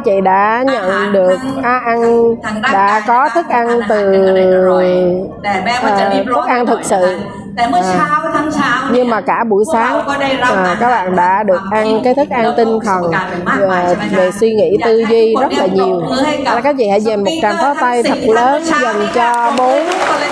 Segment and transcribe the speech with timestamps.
[0.00, 2.00] chị đã nhận được à, ăn
[2.72, 4.02] đã có thức ăn từ
[5.42, 7.02] แต่แม้ว่าจะรีบร้อน thức ăn thực sự
[7.56, 9.94] แต่เมื่อเช้าทั้งเช้า nhưng mà cả buổi sáng
[10.40, 13.02] à, các bạn đã được ăn cái thức ăn tinh thần
[13.58, 16.02] về, về suy nghĩ tư duy rất là nhiều
[16.46, 19.86] các anh chị hãy dành một tràng pháo tay thật lớn dành cho bốn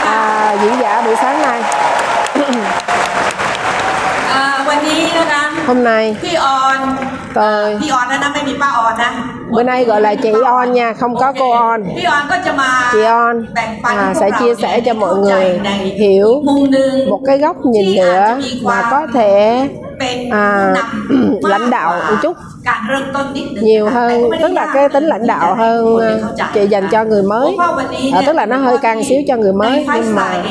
[0.07, 1.61] à, diễn giả buổi sáng nay
[4.35, 6.79] อ่าวันนี้นะคะ hôm nay พี่ออน
[7.39, 9.11] tôi พี่ออนนะนะไม่มีป้าออนนะ
[9.52, 11.84] bữa nay gọi là chị on nha không có cô on.
[12.94, 13.46] Chị on
[13.84, 15.60] à, sẽ chia sẻ cho mọi người
[15.98, 16.44] hiểu
[17.10, 19.70] một cái góc nhìn nữa mà có thể
[20.32, 20.74] à,
[21.42, 22.38] lãnh đạo một chút
[23.62, 26.00] nhiều hơn tức là cái tính lãnh đạo hơn
[26.54, 27.56] chị dành cho người mới.
[28.14, 30.44] à, tức là nó hơi căng xíu cho người mới nhưng mà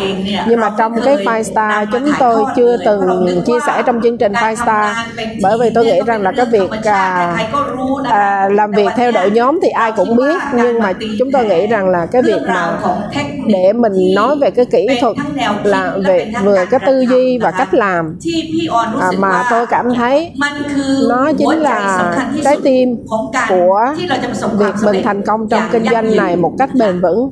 [0.46, 4.32] nhưng mà trong cái five star chúng tôi chưa từng chia sẻ trong chương trình
[4.32, 4.96] five star.
[5.42, 7.36] bởi vì tôi à, à, nghĩ rằng là cái việc à,
[8.04, 11.66] à, làm việc theo đội nhóm thì ai cũng biết nhưng mà chúng tôi nghĩ
[11.66, 12.78] rằng là cái việc mà
[13.46, 15.16] để mình nói về cái kỹ thuật
[15.64, 18.18] là về vừa cái tư duy và cách làm.
[19.00, 20.32] À, mà tôi cảm thấy
[21.08, 22.96] nó chính là và trái tim
[23.48, 23.80] của
[24.58, 27.30] việc mình thành công trong kinh doanh này một cách bền vững.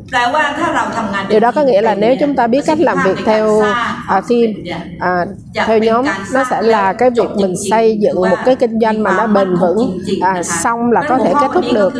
[1.29, 3.61] Điều đó có nghĩa là nếu chúng ta biết cách làm việc theo
[4.09, 5.27] à, team à,
[5.67, 9.17] theo nhóm nó sẽ là cái việc mình xây dựng một cái kinh doanh mà
[9.17, 9.99] nó bền vững.
[10.21, 11.93] à, xong là có thể kết thúc được.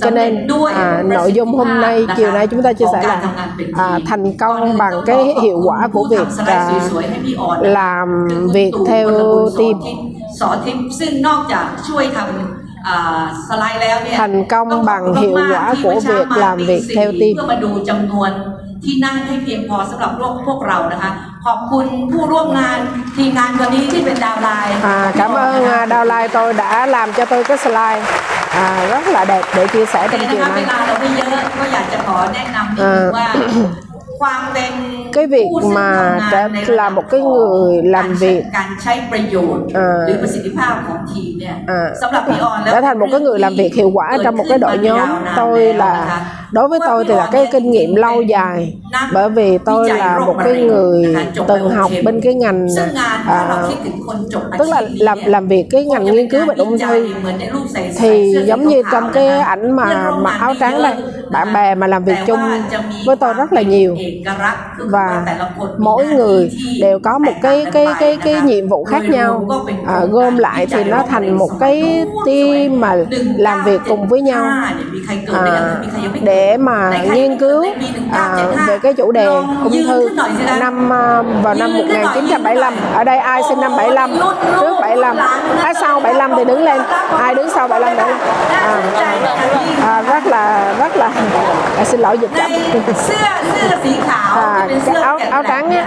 [0.00, 3.22] cho nên à, nội dung hôm nay chiều nay chúng ta chia sẻ là
[3.76, 6.70] à, thành công bằng cái hiệu quả của việc à,
[7.60, 9.10] làm việc theo
[9.58, 9.72] team.
[10.39, 18.31] สอนทีมซึ่งนอกจากช่วยทำอ่าสไลด์แล้วเนี่ย thành công bằng hiệu quả của việc làm việc theo team เพื่อมาดูจำนวน
[18.83, 21.11] ที่นั่งให้เพียงพอสำหรับพวกพวกเรานะคะ
[21.45, 22.79] ขอบคุณผู้ร่วมงาน
[23.17, 28.01] ทีมงานวันนี้ที่เป็นดาวไลน์ À, cảm ơn à, Đào Lai tôi đã làm cho tôi cái slide
[28.65, 30.65] à, rất là đẹp để chia sẻ แต่ trong นะ chiều คะเว nay.
[30.71, 33.27] ลาเราไม่เยอะก็อยากจะขอแนะนำนิดนึงว่า
[34.21, 34.73] ความเป็น
[35.16, 38.44] cái việc mà đã là một cái người làm việc.
[39.74, 39.84] à,
[41.66, 41.84] à,
[42.66, 45.74] đã thành một cái người làm việc hiệu quả trong một cái đội nhóm tôi
[45.74, 46.20] là
[46.52, 48.74] đối với tôi thì là cái kinh nghiệm lâu dài.
[49.12, 51.16] bởi vì tôi là một cái người
[51.48, 52.68] từng học bên cái ngành
[53.26, 53.62] à,
[54.58, 57.08] tức là làm làm việc cái ngành nghiên cứu bệnh ung thư
[57.98, 60.94] thì giống như trong cái ảnh mà mặc áo trắng đây
[61.30, 62.40] bạn bè mà làm việc chung
[63.06, 63.96] với tôi rất là nhiều.
[64.78, 65.05] và
[65.78, 66.50] mỗi người
[66.80, 69.48] đều có một cái cái cái cái nhiệm vụ khác nhau.
[69.86, 72.96] À, gom lại thì nó thành một cái team mà
[73.36, 74.44] làm việc cùng với nhau.
[75.32, 75.76] à,
[76.22, 77.64] để mà nghiên cứu
[78.12, 79.26] à, về cái chủ đề
[79.64, 80.08] ung thư
[80.60, 84.10] năm à, vào năm 1975 ở đây ai sinh năm 75
[84.60, 85.16] trước 75
[85.62, 86.80] à, sau 75 thì đứng lên.
[87.18, 88.16] ai đứng sau 75 đứng
[88.48, 88.82] à,
[89.82, 91.10] à, rất là rất là
[91.76, 92.50] à, xin lỗi dịch chậm
[94.36, 94.68] à,
[95.02, 95.86] áo áo trắng á.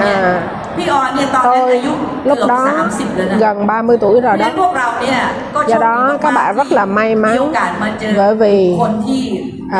[0.00, 5.19] à พี่ออนเนี่ยตอนนั้น tôi อายุเกื lúc อบ đó สามสิบแล้วนะ gần 30 tuổi rồi เพราะฉะ đó นั้นพวกเราเนี่ย
[5.55, 9.23] ก็โชค do ดี đó มาก các bạn rất là may มีโอ mắn กาสมาเจอ bởi vì คนที่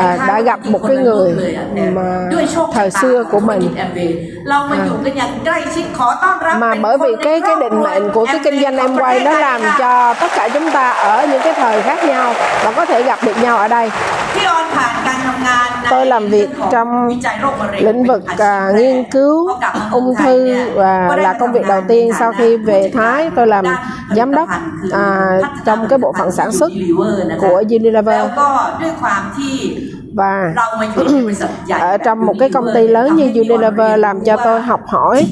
[0.02, 1.28] à, đã gặp một cái người
[1.96, 4.16] mà ด้วยโชค thời ชะตา xưa của ธุร mình กิจแอมเวย์
[4.48, 8.56] เรามาอยู่กันอย่างใกล้ชิดขอต้อนรับ mà เป็น bởi vì คนใน cái คร cái อบค định รัว mệnh của cái kinh
[8.62, 11.98] doanh em quay nó làm cho tất cả chúng ta ở những cái thời khác
[12.04, 12.26] nhau
[12.64, 13.86] và có thể gặp được nhau ở đây
[14.34, 19.84] พี่ออนผ่านการทำงานใน tôi làm việc เรื่องของ trong วิจัยโรคมะเร็ง lĩnh vực เป็นอาชีพ à, แรก nghiên cứu พอกลับมา
[19.98, 23.65] ung เมืองไทยเนี่ย thư và là công việc đầu tiên sau khi về Thái tôi làm
[24.15, 24.49] giám đốc
[24.91, 26.71] à, trong cái bộ phận sản xuất
[27.39, 28.25] của Unilever
[30.15, 30.53] và
[31.79, 35.25] ở trong một cái công ty lớn như Unilever làm cho tôi học hỏi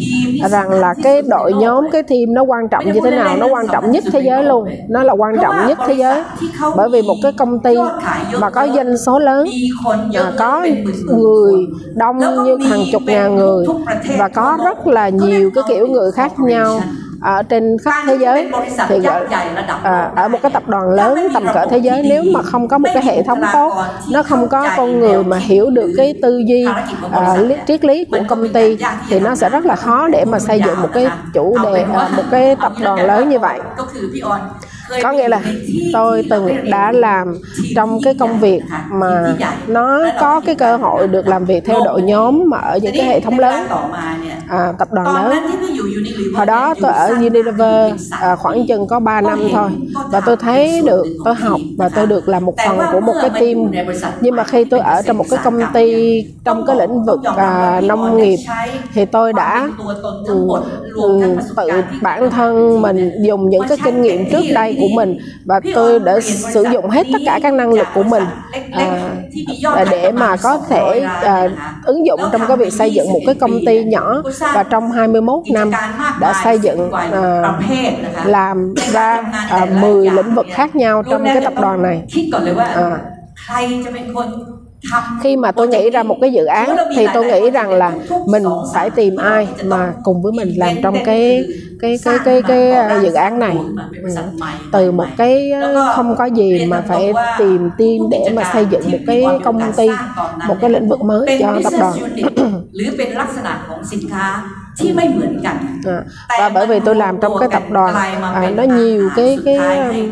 [0.49, 3.67] rằng là cái đội nhóm cái team nó quan trọng như thế nào nó quan
[3.67, 4.69] trọng nhất thế giới luôn.
[4.89, 6.23] Nó là quan trọng nhất thế giới.
[6.75, 7.75] Bởi vì một cái công ty
[8.39, 9.47] mà có doanh số lớn
[10.15, 10.65] à, có
[11.07, 13.65] người đông như hàng chục ngàn người
[14.17, 16.81] và có rất là nhiều cái kiểu người khác nhau
[17.23, 18.51] ở trên khắp thế giới.
[18.87, 19.21] thì gọi
[19.83, 22.77] à, ở một cái tập đoàn lớn tầm cỡ thế giới nếu mà không có
[22.77, 23.73] một cái hệ thống tốt
[24.11, 26.65] nó không có con người mà hiểu được cái tư duy
[27.11, 28.77] à, lý- triết lý của công ty
[29.09, 32.09] thì nó sẽ rất là khó để mà xây dựng một cái chủ đề à,
[32.17, 33.59] một cái tập đoàn lớn như vậy
[35.03, 35.41] có nghĩa là
[35.93, 37.35] tôi từng đã làm
[37.75, 38.61] trong cái công việc
[38.91, 39.35] mà
[39.67, 43.05] nó có cái cơ hội được làm việc theo đội nhóm mà ở những cái
[43.05, 43.67] hệ thống lớn
[44.49, 45.37] à, tập đoàn lớn.
[46.35, 49.69] hồi đó tôi ở Unilever à, khoảng chừng có 3 năm thôi.
[50.11, 53.29] và tôi thấy được tôi học và tôi được làm một phần của một cái
[53.29, 53.71] team.
[54.21, 57.19] Nhưng mà khi tôi ở trong một cái công ty trong à, cái lĩnh vực
[57.37, 58.37] à, nông nghiệp
[58.93, 59.69] thì tôi đã
[60.95, 61.67] ừ, tự
[62.01, 66.19] bản thân mình dùng những cái kinh nghiệm trước đây của mình và tôi đã
[66.53, 68.23] sử dụng hết tất cả các năng lực của mình
[68.71, 69.09] à,
[69.75, 71.49] à để mà có thể à,
[71.85, 75.43] ứng dụng trong cái việc xây dựng một cái công ty nhỏ và trong 21
[75.53, 75.71] năm
[76.21, 77.43] đã xây dựng à,
[78.25, 82.01] làm ra à, 10 lĩnh vực khác nhau trong cái tập đoàn này.
[82.75, 82.97] à,
[85.23, 87.91] khi mà tôi nghĩ ra một cái dự án thì tôi nghĩ rằng là
[88.27, 88.43] mình
[88.73, 91.45] phải tìm ai mà cùng với mình làm trong cái
[91.82, 93.56] cái cái cái cái, à, dự án này
[94.02, 94.10] Ừ.
[94.72, 98.90] từ một cái à, không có gì mà phải tìm team để mà xây dựng
[98.92, 99.88] một cái công ty
[100.48, 102.32] một cái lĩnh vực mới เป็น cho tập business đoàn unit
[102.76, 104.26] หรือเป็นลักษณะของสินค้า
[104.78, 105.56] ที่ไม่เหมือนกัน
[105.94, 105.98] à,
[106.40, 107.94] và bởi vì tôi làm trong cái tập đoàn
[108.34, 110.08] à, nó nhiều cái cái สุดท้ายให้ um,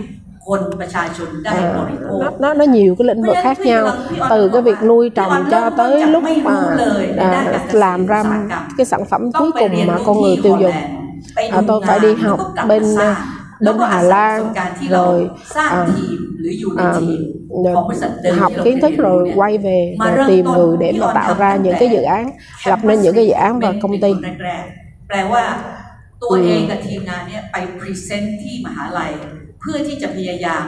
[0.46, 3.84] คนประชาชนได้บ à, ริโภค nó nó nó nhiều cái lĩnh vực khác nhau
[4.32, 6.56] từ cái việc nuôi trồng cho tới lúc mà
[7.18, 7.30] à,
[7.72, 8.22] làm ra
[8.78, 10.54] cái sản phẩm ต้อง cuối ไป cùng เรียน mà รู้ con ที่ người ฮ tiêu
[10.54, 10.99] อลแล dùng นด์ไปดู
[11.56, 15.16] à, tôi phải đi งาน học แล้วก็กลับ bên มาสร้าง bên Hà แล้วก็อาศัย Lan ประสบการณ์ที่เรา rồi
[15.56, 17.20] สร้าง à, ทีมหรืออยู่ใน à, ทีม
[17.64, 19.68] rồi ของบริษัทเดิม học ที่เรา kiến เค thức ยเรียนรู้ rồi เนี่ย quay về
[20.00, 21.72] มา rồi เริ่ม tìm ต้น người để พี่ mà ออน tạo ทำ ra ตั้ง những
[21.72, 22.24] แต่ cái dự án
[22.70, 25.42] lập nên những cái dự án เป็ và น công เป็น ty คนแรกๆแปลว่า
[26.22, 29.12] ตัวเองกับทีมงานเนี่ยไปพรีเซนต์ที่มหาลัย
[29.60, 30.64] เพื่อที่จะพยายาม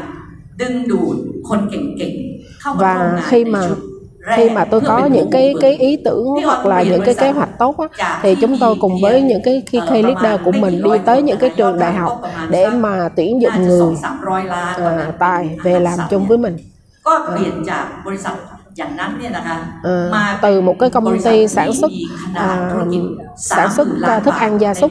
[0.61, 1.17] ดึงดูด
[1.49, 3.92] คนเก่งๆ เข้ามาร่วม và งาน khi ใน mà ชุดแรก
[4.37, 6.83] khi mà tôi เพื่อ có เป็น những cái ผู้บุก cái เบิก ý tưởng hoặc là
[6.83, 7.89] những cái kế hoạch tốt á,
[8.23, 11.39] thì chúng tôi cùng với những cái key key leader của mình đi tới những
[11.39, 12.13] cái trường đại học
[12.51, 16.57] để mà tuyển น่า dụng จะสอง người สามร้อยล้านตอนนั้น à, tài về làm chung với mình
[17.07, 18.35] ก็เปลี่ยนจากบริษัท
[18.79, 19.57] อย่างนั้นเนี่ยนะคะ
[19.87, 23.03] à, มา từ một cái บ công ริษัท ty ที่ sản xuất มีขนาด à, ธุรกิจ
[23.57, 24.91] sản xuất 30,000ล้าน thức ăn gia บาท súc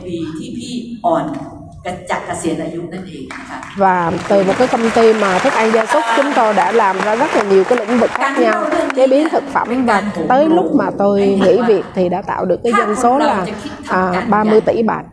[1.83, 6.71] ในปีที่พี่อ่อนกันจากเกษียณอายุนั่นเองนะคะ và từ một cái công ty mà thức ăn gia súc chúng tôi đã
[6.71, 8.63] làm ra rất là nhiều cái lĩnh vực khác nhau
[8.95, 12.59] chế biến thực phẩm và tới lúc mà tôi nghỉ việc thì đã tạo được
[12.63, 13.45] cái doanh số là
[13.88, 15.03] à, 30 tỷ bạc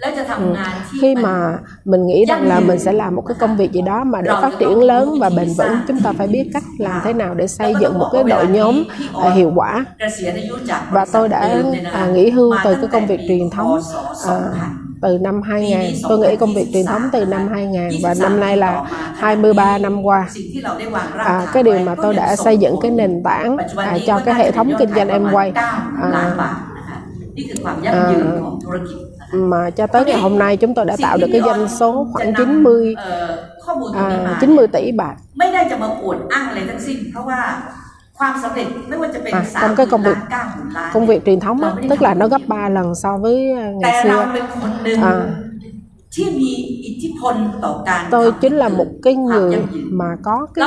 [0.00, 1.34] แล้วจะทำงานที่ khi mà
[1.84, 4.30] mình nghĩ rằng là mình sẽ làm một cái công việc gì đó mà để
[4.42, 7.46] phát triển lớn và bền vững chúng ta phải biết cách làm thế nào để
[7.46, 8.84] xây dựng một cái đội nhóm
[9.24, 11.62] à, hiệu quả เกษียณอายุจาก và tôi đã
[11.92, 13.80] à, nghỉ hưu từ cái công việc truyền thống
[14.28, 14.36] à,
[15.05, 18.57] từ năm 2000 tôi nghĩ công việc truyền thống từ năm 2000 và năm nay
[18.57, 18.83] là
[19.15, 20.27] 23 năm qua.
[21.17, 24.51] à, cái điều mà tôi đã xây dựng cái nền tảng à, cho cái hệ
[24.51, 26.55] thống kinh doanh em quay à, à, à
[29.31, 32.33] mà cho tới ngày hôm nay chúng tôi đã tạo được cái doanh số khoảng
[32.37, 32.95] 90
[33.95, 35.15] à, 90 tỷ bạc
[39.31, 40.17] à, trong cái công việc
[40.93, 44.03] công việc truyền thống á, tức là nó gấp 3 lần so với à, ngày
[44.03, 44.25] xưa.
[45.01, 45.27] à,
[48.11, 50.65] tôi chính là một cái người mà có cái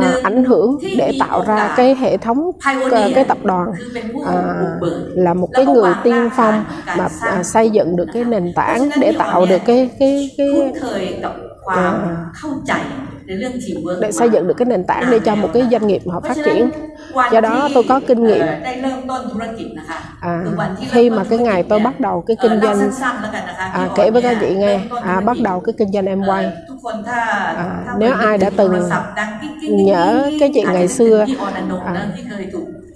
[0.00, 3.68] à, ảnh hưởng để tạo ra cái hệ thống à, cái, cái tập đoàn
[4.26, 4.54] à,
[5.14, 6.64] là một cái người tiên phong
[6.96, 11.22] mà à, xây dựng được cái nền tảng để tạo được cái cái cái, cái
[11.66, 12.16] à,
[14.00, 16.36] để xây dựng được cái nền tảng để cho một cái doanh nghiệp họ phát
[16.44, 16.70] triển.
[17.32, 18.46] Do đó tôi có kinh nghiệm.
[20.20, 20.44] à,
[20.90, 22.90] khi mà cái ngày tôi bắt đầu cái kinh doanh
[23.72, 24.80] à, kể với các chị nghe.
[25.02, 26.52] À, bắt đầu cái kinh doanh em quay.
[27.56, 28.88] À, nếu ai đã từng
[29.60, 31.26] nhớ cái chuyện ngày xưa
[31.84, 32.06] à,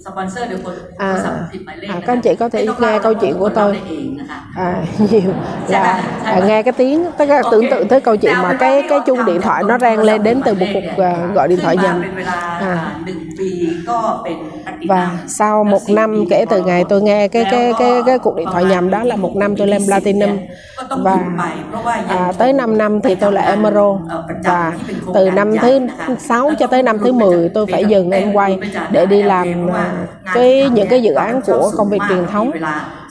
[0.00, 3.32] กสปอนเซอร์โดยคนโทร à, ศัพท์ผิดหมายเลข à, นะ các anh chị có thể ไม่ต้อง nghe เล่า câu chuyện
[3.40, 4.70] của คนเล่า tôi ได้เองนะคะ à,
[5.10, 5.30] nhiều
[5.72, 6.30] Dạ, là dạ.
[6.30, 8.74] à, nghe cái tiếng tất cả tưởng tượng tới câu chuyện Dạ, mà dạ, cái
[8.82, 10.42] dạ, cái dạ, chuông dạ, điện thoại dạ, nó dạ, rang dạ, lên đến dạ,
[10.46, 11.08] từ dạ, một dạ, cuộc dạ.
[11.08, 12.38] à, gọi điện thoại ขึ้นมา nhầm เป็นเวลา
[12.70, 12.72] à,
[13.04, 13.48] หนึ่งปี
[13.88, 15.02] ก็เป็นแพลตตินัม và
[15.38, 18.64] sau một năm kể từ ngày tôi nghe cái cái cái cái cuộc điện thoại
[18.64, 20.32] nhầm đó là một năm tôi lên platinum
[20.78, 25.22] ก็ต้องหยุ và ดไปเพราะว่ายัง à, tới 5 năm thì tôi là emerald เอ่อประจำ và ที่เป็นโครง từ
[25.26, 28.32] การ năm ใหญ่ thứ นะคะ 6 cho tới năm thứ 10 tôi phải dừng em
[28.36, 28.58] quay
[28.90, 29.86] để đi làm à,
[30.33, 32.51] cái những cái dự án của công việc truyền thống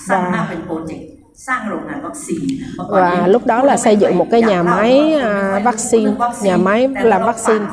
[0.08, 0.48] và
[2.88, 7.22] và lúc đó là xây dựng một cái nhà máy à, vaccine nhà máy làm
[7.22, 7.64] vaccine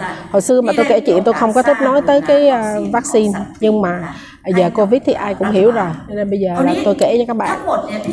[0.00, 0.16] à.
[0.30, 2.50] hồi xưa mà tôi kể chuyện tôi không có thích nói tới cái
[2.92, 6.38] vaccine à, nhưng mà à, giờ covid thì ai cũng hiểu rồi Cho nên bây
[6.40, 7.58] giờ là tôi kể cho các bạn.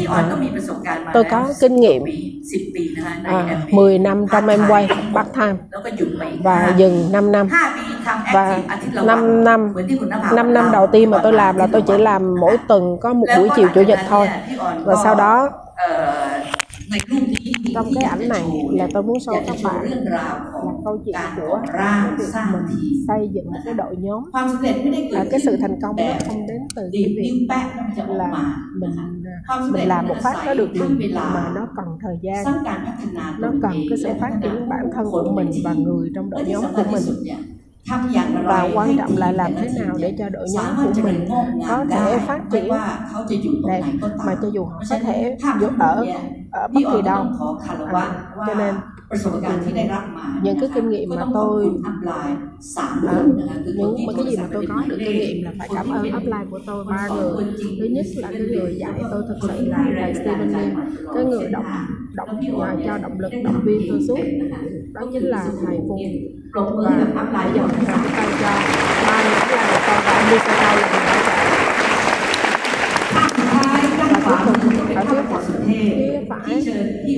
[0.07, 2.03] à, tôi có kinh nghiệm.
[3.23, 5.57] Ờ, à, 10 năm trong em quay part tham
[6.43, 7.49] và dừng 5 năm.
[8.33, 8.59] Và
[8.93, 9.73] 5 năm
[10.33, 10.71] 5 năm.
[10.71, 13.67] Đầu tiên mà tôi làm là tôi chỉ làm mỗi tuần có một buổi chiều
[13.75, 14.27] chủ nhật thôi.
[14.83, 15.49] Và sau đó
[17.73, 20.51] trong cái ảnh này là tôi muốn so các bạn là
[20.85, 22.63] câu chuyện của cái việc mình
[23.07, 24.23] xây dựng một cái đội nhóm.
[25.15, 27.47] À, cái sự thành công nó không đến từ cái việc
[28.09, 28.91] là mình
[29.47, 32.45] à, mình làm một phát nó được liền mà nó cần thời gian.
[33.39, 36.63] Nó cần cái sự phát triển bản thân của mình và người trong đội nhóm
[36.75, 37.03] của mình
[38.43, 41.27] và quan trọng là làm thế nào để cho đội nhóm của mình
[41.67, 42.67] có thể phát triển.
[43.67, 43.83] này
[44.25, 46.05] mà cho dù họ có thể giúp ở
[46.51, 47.25] ở bất kỳ đâu.
[47.93, 48.11] à,
[48.47, 48.75] cho nên
[50.43, 52.37] những cái kinh nghiệm mà tôi à,
[53.65, 56.45] những mà cái gì mà tôi có được kinh nghiệm là phải cảm ơn upline
[56.51, 57.45] của tôi ba người.
[57.79, 60.75] thứ nhất là cái người dạy tôi thật sự là thầy Stephen Lee.
[61.13, 61.65] cái người động
[62.13, 64.19] động và cho động lực động viên tôi suốt.
[64.93, 66.01] đó chính là thầy Phùng
[67.15, 67.85] và bây giờ tôi
[68.15, 68.51] tay cho
[69.07, 69.66] ba người
[76.29, 76.63] phải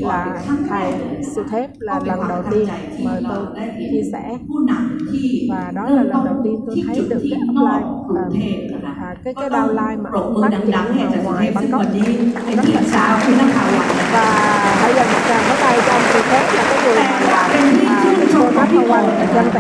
[0.01, 0.94] là thầy
[1.36, 2.68] sự thép là lần đầu tiên
[3.03, 3.46] mời tôi
[3.91, 4.38] chia sẻ
[5.50, 9.50] và đó là lần đầu tiên tôi thấy được cái upline à, à, cái cái
[9.50, 10.10] downline mà
[10.41, 11.82] phát triển ở ngoài Bangkok.
[12.56, 13.20] rất là xa.
[14.13, 17.32] và bây giờ một tràng có tay cho ông sự thép là cái người mà
[17.32, 17.50] làm
[18.34, 19.03] cô nói qua
[19.36, 19.60] dân tị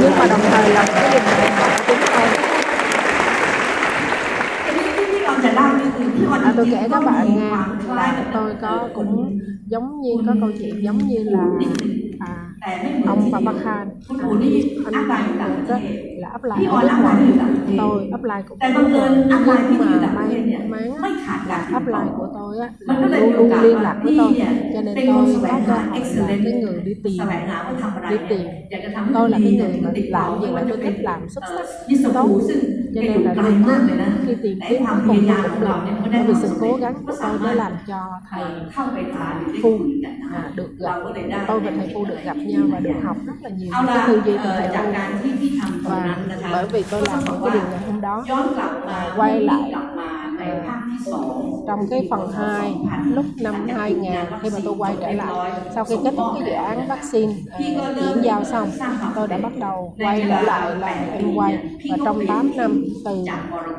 [0.00, 2.37] nhưng mà đồng thời là cái dịch của chúng tôi
[6.44, 7.50] à, tôi kể các bạn nghe.
[7.94, 11.46] Là tôi có cũng giống như có câu chuyện giống như là
[12.18, 12.50] à,
[13.06, 14.28] ông Papa Khan à,
[14.84, 15.78] anh bạn đó
[16.18, 17.16] là apply ở nước ngoài
[17.78, 18.70] tôi apply của tôi
[19.78, 20.08] nhưng mà
[20.68, 21.12] may mắn
[21.48, 24.32] là apply của tôi á là luôn luôn liên lạc với tôi.
[24.74, 27.18] cho nên tôi có cơ hội là cái người đi tìm
[28.10, 28.46] đi tìm.
[29.14, 31.66] Tôi là cái người mà làm gì là tôi thích làm xuất sắc
[32.14, 32.28] tốt
[32.98, 33.52] cho nên là thầy
[34.26, 35.74] khi tìm kiếm không cùng cũng được
[36.12, 38.44] nhưng vì sự cố gắng của tôi mới làm cho thầy
[39.62, 39.78] phu
[40.32, 40.94] à, được gặp.
[41.48, 44.22] Tôi và thầy phu được gặp nhau và được học rất là nhiều cái tư
[44.24, 44.92] duy từ thầy phu
[45.82, 46.16] và
[46.52, 48.24] bởi vì tôi làm những cái điều ngày hôm đó
[48.86, 49.72] à, quay lại
[51.66, 52.74] trong cái phần 2
[53.14, 54.12] lúc năm 2000
[54.42, 57.58] khi mà tôi quay trở lại sau khi kết thúc cái dự án vaccine à,
[57.58, 58.70] chuyển giao xong
[59.14, 61.58] tôi đã bắt đầu quay trở lại là em quay.
[61.90, 63.24] Và trong 8 năm từ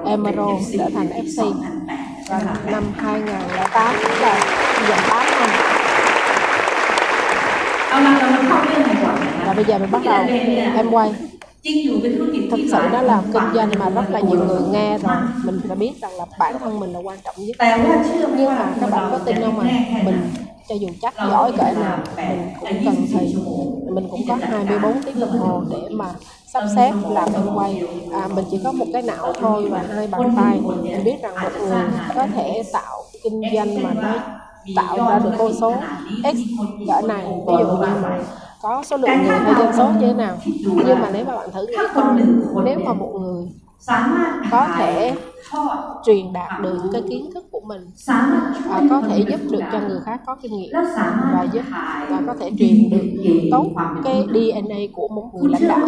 [0.05, 0.47] Emero
[0.77, 1.53] trở thành FC
[2.29, 4.39] và năm 2008 là
[4.89, 5.49] gần 8 năm.
[9.45, 10.23] Và bây giờ mình bắt đầu
[10.75, 11.11] em quay
[12.51, 15.15] thực sự đó là kinh doanh mà rất là nhiều người nghe rồi.
[15.43, 17.55] Mình đã biết rằng là bản thân mình là quan trọng nhất.
[18.37, 19.63] Nhưng mà các bạn có tin không mà
[20.03, 20.21] mình
[20.69, 23.35] cho dù chắc giỏi cỡ nào mình cũng cần thì
[23.89, 26.05] mình cũng có 24 tiếng đồng hồ để mà
[26.47, 27.83] sắp xếp làm em quay.
[28.13, 30.59] À, mình chỉ có một cái não thôi và hai bàn tay.
[30.83, 31.83] mình biết rằng một người
[32.15, 34.13] có thể tạo kinh doanh mà nó
[34.75, 35.73] tạo ra được con số
[36.23, 36.37] x
[36.87, 37.25] cỡ này.
[37.47, 38.19] ví dụ như mà
[38.61, 40.37] có số lượng người hay dân số như thế nào?
[40.63, 42.21] Nhưng mà nếu mà bạn thử nghĩ coi
[42.65, 43.47] nếu mà một người
[44.51, 45.15] có thể
[46.05, 47.81] truyền đạt được cái kiến thức của mình.
[48.65, 50.71] Và có thể giúp được cho người khác có kinh nghiệm
[51.33, 51.61] và giúp
[52.09, 53.05] và có thể truyền được
[53.51, 53.65] tốt
[54.03, 55.79] cái DNA của một người lãnh đạo.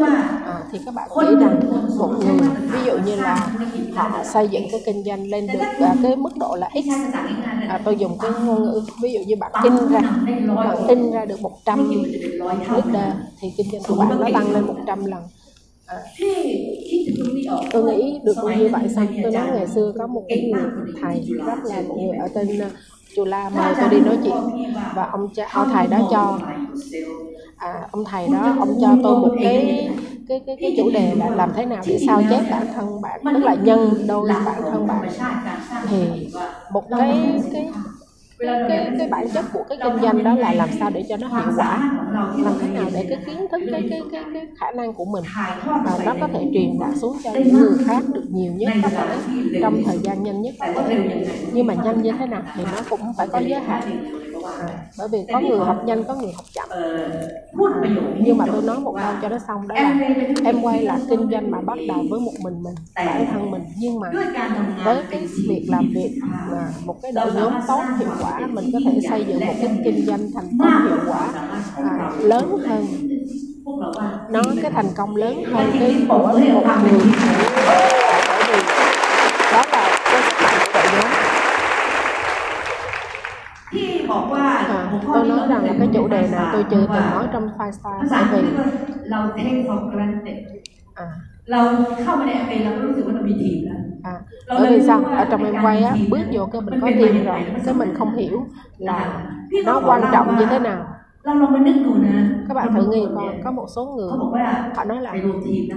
[0.46, 1.60] à, thì các bạn nghĩ rằng
[1.98, 3.50] một người ví dụ như là
[3.96, 6.88] họ xây dựng cái kinh doanh lên được à, cái mức độ là x.
[7.70, 10.02] à, tôi dùng cái ngôn ngữ ví dụ như bạn in ra
[10.56, 11.90] bạn in ra được 100
[12.76, 15.24] liter thì kinh doanh của bạn nó tăng lên 100 lần
[17.72, 19.08] tôi nghĩ được như vậy xong.
[19.24, 22.48] tôi nói ngày xưa có một cái người thầy rất là một người ở tên
[22.48, 22.72] uh,
[23.16, 26.40] chùa La mời tôi đi nói chuyện và ông cha ông thầy đó cho
[27.58, 29.90] à, ông thầy đó ông cho tôi một cái
[30.30, 33.22] cái cái cái chủ đề là làm thế nào để sao chép bản thân bạn
[33.24, 35.10] tức là nhân đôi bản thân bạn.
[35.90, 36.28] thì
[36.72, 37.70] một cái cái
[38.42, 41.28] cái cái bản chất của cái kinh doanh đó là làm sao để cho nó
[41.28, 41.92] hiệu quả
[42.44, 45.24] làm thế nào để cái kiến thức cái cái cái, cái khả năng của mình
[45.66, 48.90] và nó có thể truyền đạt xuống cho những người khác được nhiều nhất có
[48.90, 49.18] thể
[49.62, 52.82] trong thời gian nhanh nhất có thể nhưng mà nhanh như thế nào thì nó
[52.90, 53.82] cũng phải có giới hạn
[54.98, 56.70] bởi vì có người học nhanh có người học chậm.
[58.20, 60.00] Nhưng mà tôi nói một câu cho nó xong đó là
[60.46, 63.64] em quay là kinh doanh mà bắt đầu với một mình mình bản thân mình.
[63.78, 64.12] Nhưng mà
[64.84, 66.20] với cái việc làm việc
[66.52, 69.82] mà một cái đội nhóm tốt hiệu quả mình có thể xây dựng một cái
[69.86, 71.34] kinh doanh thành công hiệu quả
[71.76, 72.86] à, lớn hơn.
[74.30, 77.91] Nó cái thành công lớn hơn cái của một người
[85.15, 87.73] tôi นี้ nói rằng là cái chủ đề này tôi chưa từng nói trong five
[87.79, 88.67] star ภาษา bởi อังกฤษ vì ว่า
[89.11, 90.39] เรา take for granted
[91.03, 91.07] à,
[91.51, 91.61] เรา
[92.03, 93.81] เข้ามาในแอปเเราก็รู้สึกว่าเรามีทีมแล้ว
[94.13, 94.15] à,
[94.61, 97.41] bởi vì sao ở trong em quay á bước vô cái mình có team rồi
[97.65, 98.47] cái mình không hiểu
[98.79, 98.99] là
[99.67, 100.81] nó quan trọng như thế nào
[101.24, 104.10] Long Long bên Đức nè các bạn thử nghĩ coi có một số người
[104.76, 105.16] họ nói là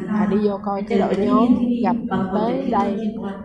[0.08, 1.48] à, đi vô coi cái đội nhóm
[1.84, 1.96] gặp
[2.34, 2.96] tới đây.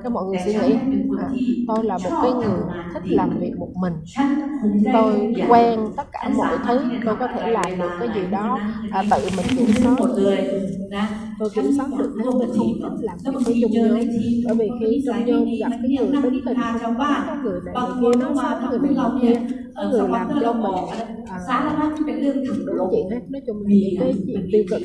[0.03, 0.73] các mọi người suy nghĩ
[1.19, 1.29] à,
[1.67, 2.59] tôi là một cái người
[2.93, 3.93] thích làm việc một mình.
[4.93, 8.59] tôi quen tất cả mọi thứ tôi có thể làm được cái gì đó
[8.91, 9.95] à, tự mình kiểm soát.
[11.39, 13.89] tôi kiểm soát được nếu mình không thích làm việc với chung nhóm
[14.45, 17.05] bởi vì khi chung nhóm gặp cái người tính tình không có
[17.43, 19.39] người này người kia nói sao người này người kia.
[19.75, 23.94] Có người làm cho mình อก à, สารพัดที่เป็นเรื่องถึง đủ chuyện hết nói chung là những
[24.00, 24.82] cái chuyện tiêu cực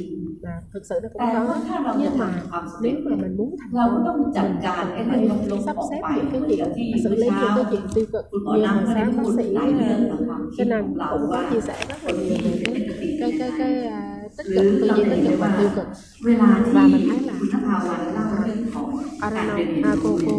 [0.52, 3.34] à, thực sự nó cũng แต่ có ว่าถ้าเราจะ nhưng mà ทำความสำเร็ nếu จ mà mình
[3.40, 6.56] muốn thành เราก็ công ต้องจัดการไอ้ mình เรื่องลบ phải ๆอ sắp อก xếp ไป những cái
[6.60, 8.82] อย่างที่ chuyện xử เมื่อ lý เช้า những cái chuyện tiêu cực คุณหมอ như น้ำ hồi
[8.88, 11.42] ก็ได้ sáng พู bác ด sĩ หลายเรื่อง à, ต่างความคิ cái ดข này องเรา cũng ว่า
[11.44, 14.00] có chia sẻ rất là nhiều về cái ปกติ cái cái cái à,
[14.38, 15.88] tích cực tư duy tích cực và tiêu cực
[16.26, 18.88] เวลาที่ và mình thấy là คุณนภาวันเล่าเรื่องของ
[19.22, 20.36] การ Arano เรียนรู้ à, cô cô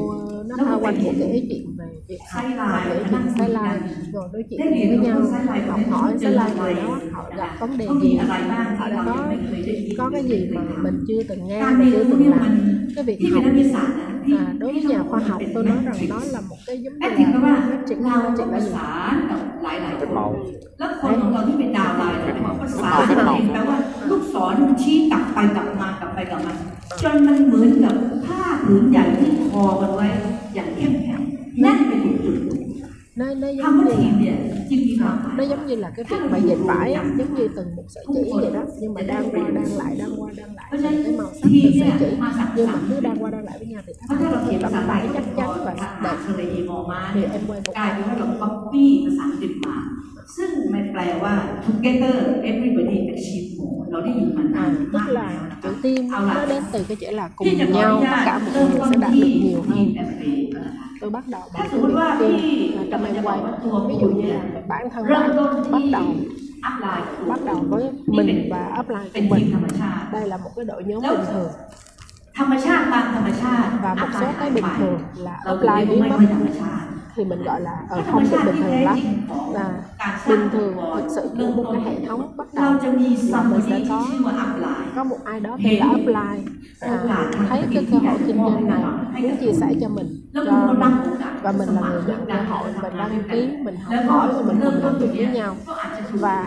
[0.49, 1.74] nó tha quanh của kể chuyện về việc học
[2.35, 4.67] Sai và lài, kể khả chuyện năng sai suy lai nghĩ rồi nói chuyện Thế
[4.75, 6.59] thì với đúng nhau là sai lài của học mình hỏi chưa sai lai từng
[6.63, 6.85] người lầy.
[6.85, 10.05] đó họ gặp vấn đề เขามี gì อะไรบ้าง họ ที่ đã เรา có ยังไม่เคยได้ยิน có
[10.15, 12.95] cái gì mà mình chưa từng nghe การ và เรียน chưa รู้ từng เนี่ยมัน làm
[12.97, 16.19] cái việc ที่เป็น học นักวิทยาศาสตร์นะที่ à, đối với nhà khoa học tôi nói rằng nó
[16.35, 18.61] là một cái giống แอ như คทีฟแปลว่า là phát triển เรา phát จะ triển ประ
[18.61, 20.27] là gì สานกับหลายๆ เป็น คน เมา
[20.79, 23.79] แล้วคนของเราที่เป็นดาวไลน์เนี่ยบอกประสานกันเองแปลว่า
[24.11, 26.53] ลูกศรชี้กลับไปกลับมากลับไปกลับมา
[27.03, 27.95] จนมันเหมือนกับ
[28.27, 30.07] ผ้าผืนใหญ่ที่คอกันไว้
[30.55, 30.93] อย่างเข้ม
[33.16, 33.92] nó nó giống như
[35.38, 38.06] nó giống như là cái việc mà dệt vải á giống như từng một sợi
[38.14, 40.66] chỉ vậy đó nhưng mà đang qua đang lại đang qua đang lại.
[41.04, 42.06] Cái màu sắc từ sợi chỉ.
[42.56, 45.10] nhưng mà cứ đang qua đang lại với nhau thì thắt nó thì nó phải
[45.14, 48.04] chắc chắn và đẹp thì em quay một cái
[50.25, 51.35] ลายเป็นว่าเรา copy ภาษาอังกฤษมา ซึ่งมันแปลว่า
[51.67, 52.15] together
[52.51, 56.47] everybody achieve more เราได้ยินมานาน à, tức มากแล้ว là นะ chữ คะ tim Ao nó là-
[56.53, 58.79] đến từ cái chữ là cùng ที่จะขออ nhau นุ tất ญาต cả mọi เริ่ม người
[58.81, 60.23] ต้น sẽ đạt ที่ được nhiều ทีม hơn แอมเบ
[60.57, 63.17] นะคะ tôi bắt đầu ถ้า bằng สมมติว่า cái พี่ việc tim à, กำ trong ลัง em
[63.17, 65.51] จะบอก quay ว่าตัว ví คุ dụ ณ như เนี่ย là bản thân เริ่ม bạn ต้น
[65.73, 66.07] bắt ที่ đầu
[66.65, 67.83] อัพไลน์ bắt đầu với
[68.19, 71.15] mình và upline เป็น của ทีม mình ธรรมชาติ đây là một cái đội nhóm Đâu?
[71.17, 71.51] bình thường
[72.39, 76.87] ธรรมชาติตามธรรมชาติ và một số cái bình thường là เราถึงเรีย upline กว่า biến ไม่ mất ค่อยธรรมชาติ
[77.15, 78.97] thì mình gọi là ở ธรรม không ชา được ติ bình ที่ thường แท้ lắm
[79.94, 79.94] จ
[80.28, 82.74] bình thường thực sự của một cái hệ thống bắt đầu
[83.30, 84.08] là mình sẽ có
[84.96, 86.52] có một ai đó đã apply.
[86.80, 88.84] à, thấy cái cơ hội kinh doanh này
[89.22, 90.94] muốn chia sẻ cho mình cho mình
[91.42, 94.60] và mình là người nhận cơ hội mình đăng ký mình học hỏi và mình
[94.64, 95.56] cùng làm việc với nhau.
[96.12, 96.46] và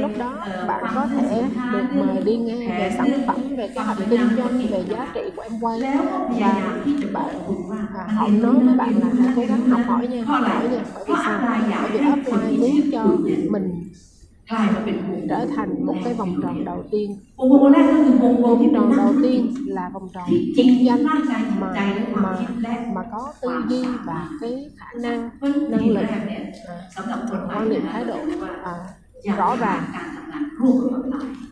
[0.00, 3.98] lúc đó bạn có thể được mời đi nghe về sản phẩm về kế hoạch
[4.10, 5.80] kinh doanh về giá trị của em quay.
[6.28, 6.62] Và
[7.12, 7.34] bạn
[7.92, 10.84] à, họ nói với bạn là hãy cố gắng học hỏi nha học hỏi nha.
[10.94, 11.48] bởi vì sao
[11.80, 13.04] bởi vì offline muốn cho
[13.50, 13.90] mình
[15.28, 17.16] trở thành một cái vòng tròn đầu tiên.
[17.36, 21.04] Vòng tròn đầu tiên là vòng tròn kinh doanh
[21.60, 21.72] mà
[22.14, 22.46] mà
[22.94, 25.30] mà có tư duy và cái khả năng
[25.70, 26.04] năng lực
[26.66, 28.18] à, quan niệm thái độ
[28.64, 28.74] à,
[29.36, 29.82] rõ ràng.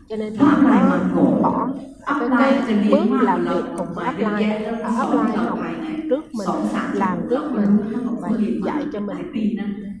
[0.09, 0.99] Cho nên là nó
[1.41, 1.69] bỏ
[2.05, 5.59] cái, cái bước làm việc cùng offline offline à, học
[6.09, 6.49] trước mình
[6.93, 7.77] làm trước mình
[8.21, 8.29] và
[8.65, 9.31] dạy cho mình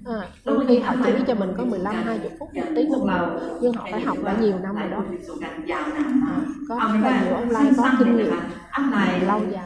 [0.05, 3.27] à, đôi khi họ chỉ cho mình có 15 20 phút một tiếng đồng hồ
[3.61, 5.03] nhưng họ phải học đã nhiều năm rồi đó.
[5.41, 8.33] À, có rất là nhiều online có kinh nghiệm.
[9.27, 9.65] lâu dài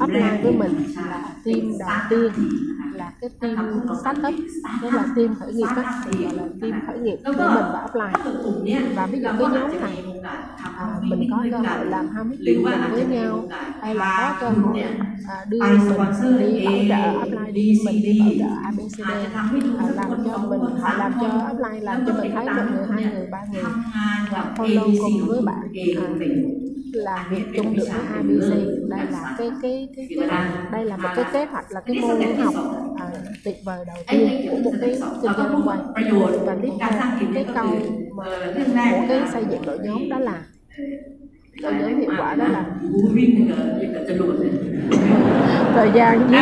[0.00, 0.84] online với mình.
[1.08, 2.32] là team đầu tiên
[2.94, 4.34] là cái team startup
[4.82, 5.82] đó là team khởi nghiệp đó
[6.18, 10.04] gọi là team khởi nghiệp của mình và offline và ví dụ cái nhóm này
[10.62, 13.48] à, mình có cơ hội làm hai mấy team với nhau.
[13.80, 14.82] hay là có cơ hội
[15.28, 15.80] à, đưa mình
[16.40, 19.21] đi bảo trợ offline đi mình đi bảo trợ abcd
[19.78, 23.14] họ làm cho mình họ làm cho offline làm cho mình thấy một người hai
[23.14, 23.62] người ba người
[24.56, 25.62] follow cùng với bạn.
[25.62, 26.08] À,
[26.92, 28.50] là việc chung được với ABC
[28.88, 30.28] đây là cái cái cái, cái
[30.72, 32.54] đây là một cái kế hoạch là cái môn học
[33.00, 33.06] à,
[33.44, 35.62] tuyệt vời đầu tiên của một cái chương trình
[36.04, 36.12] như
[36.46, 37.00] và tiếp theo
[37.34, 37.66] cái câu
[38.90, 40.42] của cái xây dựng đội nhóm đó là
[41.62, 42.64] cơ giới hiệu quả đó là
[45.74, 46.32] thời gian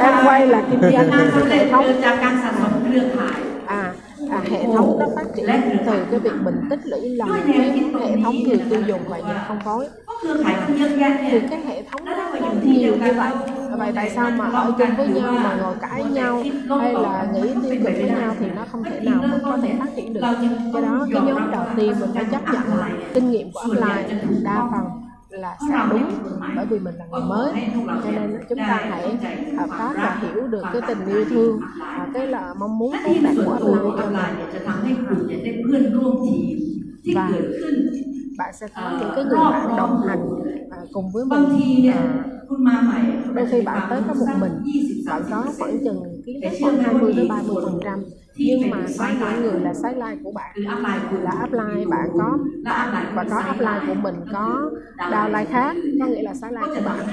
[0.00, 1.84] em quay là kinh doanh về hệ thống
[4.30, 5.46] à, hệ thống nó phát triển
[5.86, 7.58] từ cái việc mình tích lũy lòng cái
[8.00, 9.88] hệ thống người tiêu dùng và nhà phân phối.
[11.30, 12.32] thì cái hệ thống nó
[12.64, 13.32] nhiều như vậy.
[13.78, 16.42] vậy tại sao mà ở chung với nhau mà ngồi cãi nhau
[16.80, 19.74] hay là nghĩ tiêu cực với nhau thì nó không thể nào mình có thể
[19.78, 20.20] phát triển được.
[20.74, 24.42] Do đó cái nhóm đầu tiên mình phải chấp nhận là kinh nghiệm của offline
[24.42, 25.07] đa phần
[25.38, 26.02] là sai đúng
[26.56, 27.52] bởi vì mình là người mới
[28.04, 29.16] cho nên chúng ta hãy
[29.58, 33.14] hợp tác và hiểu được cái tình yêu thương và cái là mong muốn của
[33.24, 34.22] bạn của người cho mình
[37.14, 37.30] và
[38.38, 40.20] bạn sẽ có những cái người bạn đồng hành
[40.70, 41.44] à, cùng với mình
[41.92, 42.02] à,
[43.34, 44.52] đôi khi bạn tới có một mình
[45.06, 48.04] bạn có khoảng chừng kiến thức khoảng 20 tới 30 phần trăm
[48.38, 50.56] nhưng mà có những người là sideline của bạn.
[51.22, 52.38] Là apply bạn có
[53.14, 54.70] và có apply của mình có
[55.10, 57.06] đào lai khác có nghĩa là sideline của bạn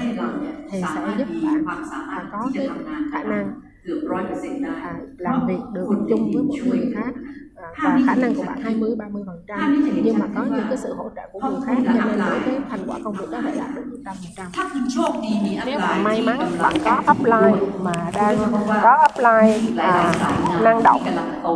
[0.70, 1.28] thì sẽ giúp
[2.16, 2.68] bạn có cái
[3.12, 3.60] khả năng
[4.64, 7.14] à, làm việc được chung với một người khác.
[7.56, 9.90] À, và khả năng của bạn 20 30 phần trăm.
[10.04, 12.54] Nhưng mà có những cái sự hỗ trợ của người khác cho nên là cái
[12.70, 14.46] thành quả công việc có thể đạt được 100 phần trăm
[15.66, 18.36] nếu mà may mắn bạn có upline mà đang
[18.82, 20.12] có upline à,
[20.62, 21.00] năng động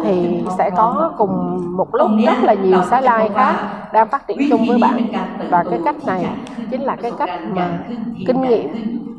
[0.04, 3.54] thì sẽ có cùng một lúc rất là nhiều sái lai khác
[3.92, 5.06] đang phát triển chung với bạn.
[5.50, 6.26] và cái cách này
[6.70, 7.78] chính là cái cách mà
[8.26, 8.70] kinh nghiệm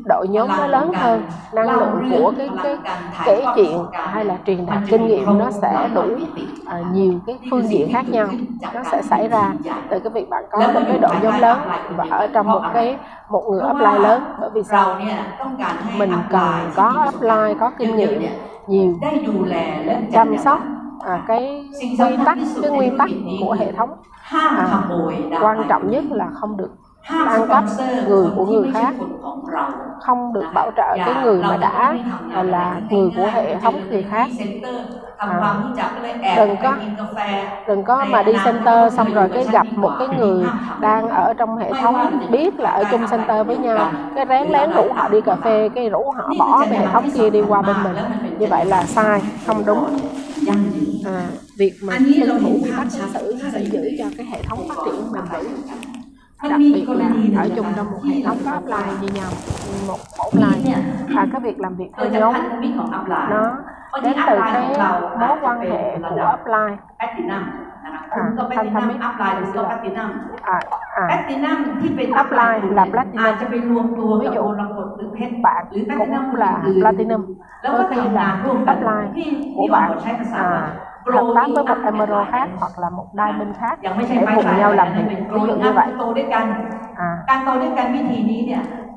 [0.04, 2.76] đội nhóm nó lớn hơn năng lượng của cái cái
[3.24, 7.68] kể chuyện hay là truyền đạt kinh nghiệm nó sẽ đủ uh, nhiều cái phương
[7.68, 8.28] diện khác nhau.
[8.74, 9.54] nó sẽ xảy ra
[9.90, 11.58] từ cái việc bạn có một cái đội nhóm lớn
[11.96, 12.96] và ở trong một cái
[13.28, 15.00] một người offline lớn bởi vì sao?
[15.98, 18.22] Mình cần có offline có kinh nghiệm
[18.66, 18.94] nhiều
[20.12, 20.60] chăm sóc
[21.04, 21.64] à, cái
[21.98, 23.10] nguyên tắc cái nguyên tắc
[23.40, 23.90] của hệ thống.
[24.30, 24.82] à,
[25.40, 26.70] quan trọng nhất là không được
[27.02, 27.64] ăn cắp
[28.08, 28.94] người của người khác.
[30.00, 31.94] không được bảo trợ cái người mà đã
[32.42, 34.30] là người của hệ thống người khác.
[35.16, 35.54] à,
[36.36, 36.74] đừng có
[37.66, 40.46] đừng có mà đi center xong rồi cái gặp một cái người
[40.80, 43.92] đang ở trong hệ thống biết là ở chung center với nhau.
[44.14, 47.10] cái rén lén rủ họ đi cà phê cái rủ họ bỏ về hệ thống
[47.10, 47.96] kia đi qua bên mình.
[48.38, 49.86] như vậy là sai không đúng.
[51.06, 51.22] à,
[51.58, 54.76] việc mà tuân thủ quy tắc ứng xử sẽ giữ cho cái hệ thống phát
[54.84, 55.62] triển bền vững
[56.50, 57.08] đặc biệt là
[57.42, 59.30] ở chung trong một hệ thống có offline như nhau
[59.88, 60.76] một offline.
[61.14, 62.34] Và cái việc làm việc theo nhóm
[63.30, 63.58] nó
[64.02, 64.76] đến từ cái
[65.20, 66.76] mối quan hệ của offline.
[68.10, 69.80] À, thành thành biết là
[70.42, 70.60] à,
[70.94, 71.24] à.
[72.20, 73.24] Upline là platinum
[74.20, 74.42] ví dụ
[75.42, 75.66] bạn
[75.98, 77.34] cũng là platinum.
[77.62, 79.12] đôi khi là upline
[79.56, 79.98] của bạn.
[80.34, 80.72] à,
[81.10, 83.78] thăng bán với một emerald khác hoặc là một diamond khác
[84.12, 85.04] để cùng nhau làm việc.
[85.08, 85.14] À.
[85.26, 85.28] À.
[85.32, 85.86] ví dụ như vậy.
[86.94, 87.24] à.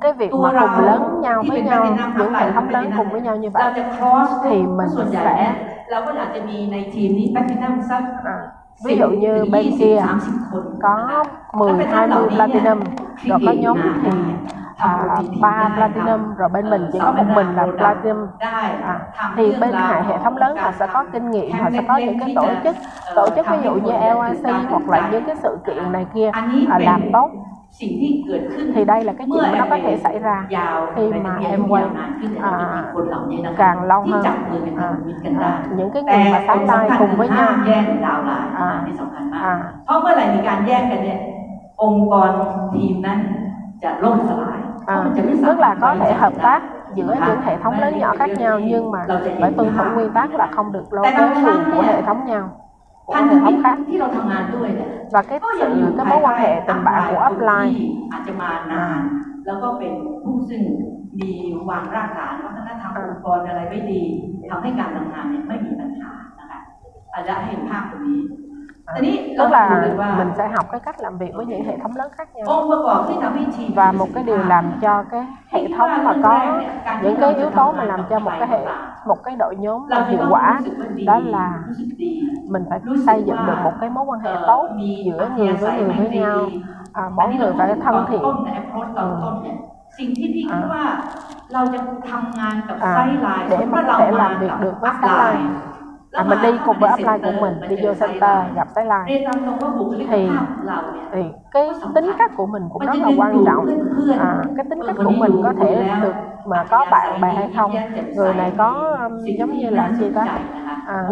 [0.02, 1.86] cái việc mà cùng lớn nhau với nhau
[2.18, 3.64] những hệ thống lớn cùng với nhau như vậy
[4.44, 4.90] thì mình
[5.24, 5.56] sẽ
[8.24, 8.36] à,
[8.86, 10.04] ví dụ như bên kia
[10.82, 12.80] có 10 20 platinum
[13.24, 14.12] rồi có nhóm thì
[14.79, 14.91] à,
[15.43, 18.61] 3 platinum rồi bên mình chỉ có một mình là platinum ได้
[18.93, 21.53] à, ทำ thì เรื่อง bên ราว hệ hệ thống lớn họ sẽ có kinh nghiệm
[21.61, 22.77] họ sẽ có những cái tổ chức
[23.17, 26.61] tổ chức ví dụ như LIC hoặc là những cái sự kiện này kia อันนี้
[26.73, 27.31] à, เป็น làm tốt
[27.81, 31.33] สิ่งที่เกิดขึ้น thì đây là cái chuyện mà nó có thể xảy ra ยาว khi mà
[31.37, 36.03] ไป em ยา quay วนานขึ้นเนี่ยมันจะมีคนเหล่านี้นะคะ càng lâu ที่ hơn จับมือเป็นพัน à, ธมิตรกันได้ à, những cái
[36.07, 39.53] แต่ người mà sáng lai cùng với ห้า nhau มแยกดาวน์ไลน์ อ่า อันนี้สำคัญมาก à,
[39.85, 41.21] เพราะเมื่อไหร่มีการแยกกันเนี่ย
[41.83, 42.31] องค์กร
[42.75, 43.19] ทีมนั้น
[43.83, 46.61] จะล่มสลายเพราะ à, มันจะไม่สามารถ tức là có thể hợp tác
[46.95, 49.01] giữa những hệ thống lớn nhỏ khác nhau nhưng mà
[49.41, 52.45] phải tuân thủ nguyên tắc là không được lôi kéo người của hệ thống nhau
[53.07, 56.21] của พันธ hệ มิต thống ร khác ที่เราทำงานด้วยเนี่ย và cái ก็ยัง sự อยู่ cái mối
[56.25, 57.71] quan hệ tình bạn của ที่ upline
[58.13, 59.01] อาจจะมานาน
[59.47, 60.63] แล้วก็เป็นผู้ซึ่ง
[61.19, 61.31] มี
[61.71, 64.03] วางรากฐานวัฒนธรรม อ่า องค์กรอะไรไม่ดี
[64.51, 66.61] ทำให้การทำงานเนี่ยไม่มีปัญหานะคะ
[67.13, 68.44] อาจจะให้เห็นภาพตรงนี้ ทีนี้เรา
[69.39, 71.93] tức ดู là เลยว่า mình sẽ học cái cách làm việc với những hệ thống
[71.97, 75.23] lớn khác อ nhau งค์ประกอบที่ทำให้ทีม và một cái điều làm cho cái
[75.55, 76.35] hệ thống mà có
[77.03, 78.61] những cái yếu tố mà làm cho một cái hệ
[79.11, 82.13] một cái đội nhóm เราจะ hiệu ต้อง quả รู้สึกว่าดี đó là รู้สึกดี
[82.53, 84.65] mình phải xây dựng được một cái mối quan hệ tốt
[85.07, 86.39] giữa người với người với nhau
[87.01, 89.57] à, mỗi người phải thân thiện ต้นใน approach ตอนต้นเนี่ย
[89.99, 90.85] สิ่งที่พี่คิดว่า
[91.53, 91.79] เราจะ
[92.11, 95.49] ทำงานกับ à, ไซด์ไลน์ để mà có thể làm việc được với Skyline
[96.16, 99.26] à, mình đi cùng với upline của mình đi vô center gặp tái lai
[100.10, 100.30] thì
[101.12, 103.66] thì cái tính cách của mình cũng rất là quan trọng.
[104.20, 106.14] À, cái tính cách của mình có thể được
[106.46, 107.72] mà có bạn bè hay không?
[108.16, 110.26] Người này có um, giống như là chia ta?
[110.88, 111.04] À,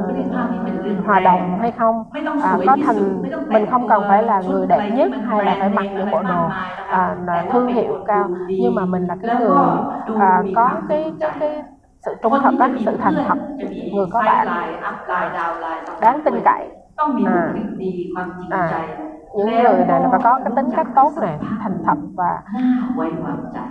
[1.06, 2.04] hòa đồng hay không?
[2.44, 5.86] À, có thành mình không cần phải là người đẹp nhất hay là phải mặc
[5.94, 6.50] những bộ đồ
[6.88, 7.16] à,
[7.52, 8.30] thương hiệu cao.
[8.48, 9.58] Nhưng mà mình là cái người
[10.20, 11.64] à, có cái cái cái
[12.06, 13.38] sự trung thật á, sự thành thật
[13.94, 14.48] người có bạn
[16.02, 16.68] đáng tin cậy
[17.26, 17.54] à,
[18.50, 18.88] à,
[19.38, 22.42] những người này là phải có cái tính cách tốt này thành thật và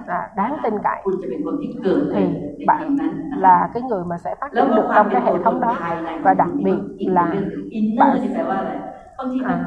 [0.06, 1.02] à, đáng tin cậy
[2.14, 2.26] thì
[2.66, 2.96] bạn
[3.38, 5.74] là cái người mà sẽ phát triển được trong cái hệ thống đó
[6.22, 7.34] và đặc biệt là
[7.98, 8.16] bạn
[9.44, 9.64] à,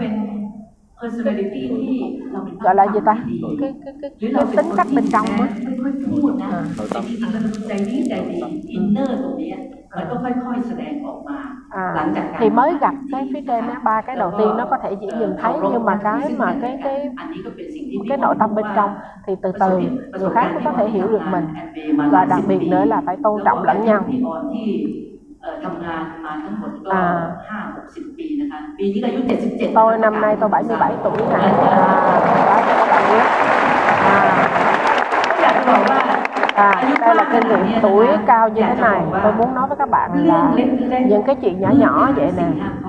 [1.01, 2.01] personality ที่
[2.33, 4.97] เราเป็น gọi là gì ta ที่ดี cái cái cái, หรือ cái เราเป็น tính คน cách ที่
[4.97, 8.37] bên trong แท้ á ไม่ค่อยพูดนะ อ่า แต่จริงๆแล้วมันใจดีใจดี
[8.73, 9.57] อินเนอร์ตรงเนี้ย
[9.97, 11.39] มันก็ค่อยๆแสดงออกมา
[11.97, 14.65] หลัง à, จากการ thì mới gặp cái phía trên á ba cái đầu tiên nó
[14.71, 18.51] có thể chỉ nhìn thấy nhưng mà cái mà cái cái อันนี้ก็เป็นสิ่งที่ cái nội tâm
[18.57, 18.91] bên trong
[19.27, 19.71] thì từ từ
[20.21, 21.47] người khác mới có thể hiểu được mình
[22.13, 24.43] và đặc biệt nữa là phải tôn trọng lẫn nhau พี่ออน
[25.45, 27.05] ที่เอ่อทำงานมาทั้งหมดก็ อ่า
[27.49, 31.81] ห้าหกสิบปีนะคะปีนี้ก็อายุเจ็ดสิบเจ็ด tôi năm nay tôi 77 tuổi nè à,
[32.49, 33.27] đó cho các bạn biết
[34.13, 34.17] à,
[35.41, 35.95] อยากจะบอกว่า า
[36.56, 39.02] à đây là kinh nghiệm tuổi cao như thế này.
[39.24, 40.52] Tôi muốn nói với các bạn là
[41.06, 42.44] những cái chuyện nhỏ nhỏ vậy nè.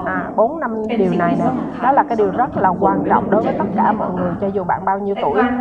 [0.04, 1.44] À bốn năm điều này nè.
[1.82, 4.46] Đó là cái điều rất là quan trọng đối với tất cả mọi người, cho
[4.46, 5.40] dù bạn bao nhiêu tuổi.
[5.40, 5.52] À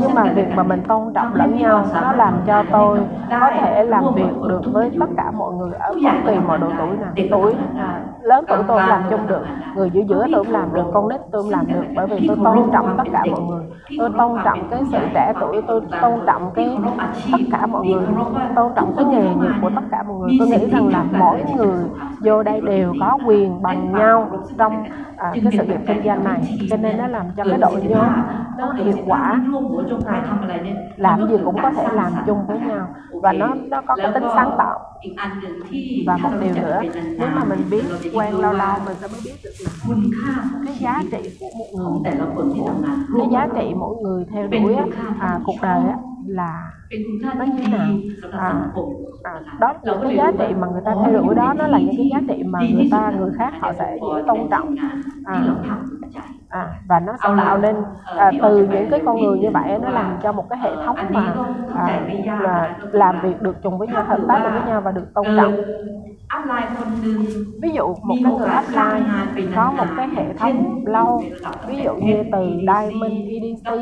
[0.00, 2.98] nhưng mà việc mà mình tôn trọng lẫn nhau, nó làm cho tôi
[3.40, 6.68] có thể làm việc được với tất cả mọi người ở bất kỳ mọi độ
[6.78, 7.54] tuổi nào tuổi
[8.22, 9.44] lớn tuổi tôi cũng làm chung được.
[9.76, 11.84] Người giữa giữa tôi cũng làm được con nít tôi làm được.
[11.96, 13.64] Bởi vì tôi tôn trọng tất cả mọi người.
[13.98, 16.78] Tôi tôn trọng cái sự trẻ tuổi tôi tôn trọng cái
[17.32, 18.06] tất cả mọi người.
[18.56, 20.30] Tôn trọng cái nghề nghiệp của tất cả mọi người.
[20.38, 21.84] Tôi nghĩ rằng là mỗi người
[22.24, 24.84] vô đây đều có quyền bằng nhau trong
[25.16, 26.58] à, cái sự nghiệp kinh doanh này.
[26.70, 28.12] Cho nên nó làm cho cái đội nhóm
[28.58, 29.40] nó hiệu quả.
[30.06, 30.20] À,
[30.96, 32.86] làm gì cũng có thể làm chung với nhau.
[33.22, 34.80] Và nó nó có cái tính sáng tạo.
[36.06, 36.80] Và một điều nữa
[37.18, 41.02] nếu mà mình biết quen lâu lâu mình sẽ mới biết được là cái giá
[41.10, 42.12] trị của một người
[43.18, 44.76] cái giá trị mỗi người theo đuổi
[45.20, 46.70] à, cuộc đời á là
[47.36, 47.88] nó như thế nào?
[48.32, 48.54] à,
[49.22, 51.96] à, đó những cái giá trị mà người ta theo đuổi đó nó là những
[51.96, 54.74] cái giá trị mà người ta người khác họ sẽ tôn trọng.
[55.24, 55.42] à,
[56.48, 59.90] à, và nó sẽ tạo nên à, từ những cái con người như vậy nó
[59.90, 61.34] làm cho một cái hệ thống mà
[61.74, 62.00] à,
[62.40, 65.52] là làm việc được chung với nhau hợp tác với nhau và được tôn trọng
[67.62, 69.06] ví dụ một cái người apply
[69.56, 71.22] có một cái hệ thống lâu.
[71.68, 73.72] Ví dụ như từ Diamond, EDC,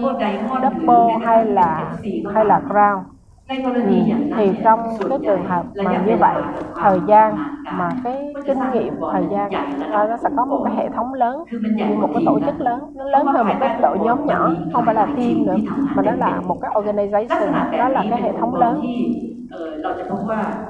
[0.63, 1.95] Double hay là
[2.35, 3.03] hay là Crown.
[3.49, 6.43] Ừ, thì thì trong cái trường hợp mà như vậy
[6.77, 7.37] thời gian
[7.79, 9.51] mà cái kinh nghiệm thời gian
[9.91, 13.05] nó sẽ có một cái hệ thống lớn như một cái tổ chức lớn nó
[13.05, 15.57] lớn hơn một cái đội nhóm nhỏ không phải là team nữa
[15.95, 18.81] mà nó là một cái organization đó là cái hệ thống lớn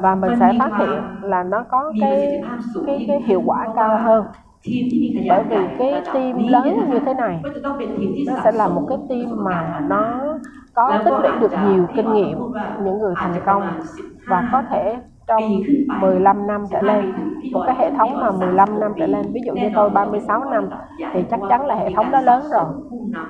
[0.01, 2.43] và mình sẽ phát hiện là nó có cái
[2.87, 4.25] cái, cái hiệu quả cao hơn.
[5.29, 7.41] Bởi vì cái team lớn như thế này
[8.27, 10.21] nó sẽ là một cái team mà nó
[10.75, 12.39] có tích lũy được nhiều kinh nghiệm
[12.85, 13.63] những người thành công
[14.27, 14.97] và có thể
[15.31, 15.43] trong
[16.01, 17.13] 15 năm trở lên.
[17.53, 20.69] Một cái hệ thống mà 15 năm trở lên ví dụ như tôi 36 năm
[21.13, 22.65] thì chắc chắn là hệ thống đó lớn rồi.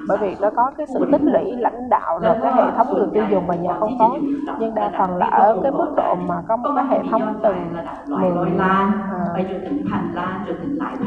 [0.08, 3.06] Bởi vì nó có cái sự tích lũy lãnh đạo rồi cái hệ thống người
[3.14, 4.16] tiêu dùng và nhà không có
[4.58, 7.72] nhưng đa phần là ở cái mức độ mà có một cái hệ thống từng
[8.06, 8.92] miền à,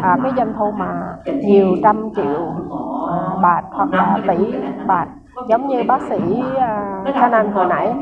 [0.01, 2.53] à, cái doanh thu mà nhiều trăm triệu
[3.09, 4.53] à, bạc hoặc là tỷ
[4.87, 5.07] bạc
[5.48, 6.20] giống như bác sĩ
[6.58, 7.92] à, Canan hồi nãy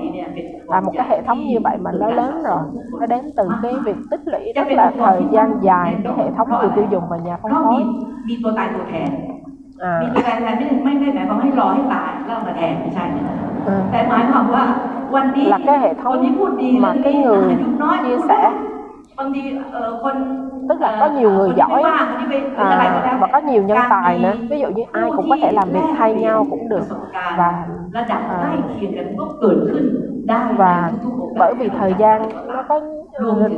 [0.68, 2.60] là một cái hệ thống như vậy mà nó lớn rồi
[3.00, 6.48] nó đến từ cái việc tích lũy rất là thời gian dài cái hệ thống
[6.60, 7.84] người tiêu dùng và nhà phân ก็มี phối
[8.28, 9.10] มีตัวตายตัวแทน
[9.90, 13.34] à, มีตัวตายตัวแทนไม่ได้ไม่ได้หมายความให้รอให้ตายแล้วเอามาแทนไม่ใช่นะ
[13.68, 13.74] ừ.
[13.92, 14.64] แต่หมายความว่า
[15.14, 18.40] วันนี้ là cái hệ คนที่ thống พูดดี mà cái เรื่อง người นี้อายุน้อย chia sẻ
[20.69, 21.83] tức là có nhiều người giỏi
[22.57, 24.33] à, và có nhiều nhân tài nữa.
[24.49, 26.83] Ví dụ như ai cũng có thể làm việc thay nhau cũng được.
[27.37, 27.65] Và
[28.07, 28.57] à,
[30.57, 30.91] và
[31.39, 32.81] bởi vì thời gian nó có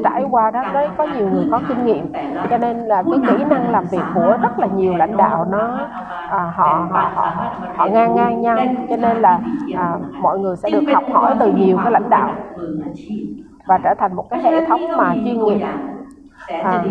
[0.03, 2.13] trải qua đó đấy có nhiều người có kinh nghiệm.
[2.49, 5.87] cho nên là cái kỹ năng làm việc của rất là nhiều lãnh đạo nó
[6.29, 7.33] à, họ, họ họ
[7.75, 8.57] họ ngang ngang nhau.
[8.89, 9.39] cho nên là
[9.75, 12.29] à, mọi người sẽ được học hỏi từ nhiều cái lãnh đạo
[13.65, 15.61] và trở thành một cái hệ thống mà chuyên nghiệp.
[16.63, 16.85] à,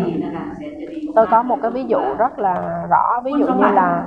[1.15, 4.05] tôi có một cái ví dụ rất là rõ ví dụ như là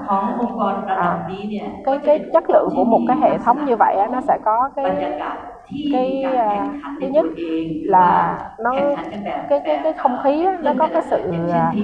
[0.95, 1.19] à,
[1.85, 4.97] cái cái chất lượng của một cái hệ thống như vậy nó sẽ có cái
[5.93, 7.27] cái uh, thứ nhất
[7.85, 8.73] là nó
[9.49, 11.75] cái cái cái không khí nó có cái sự uh,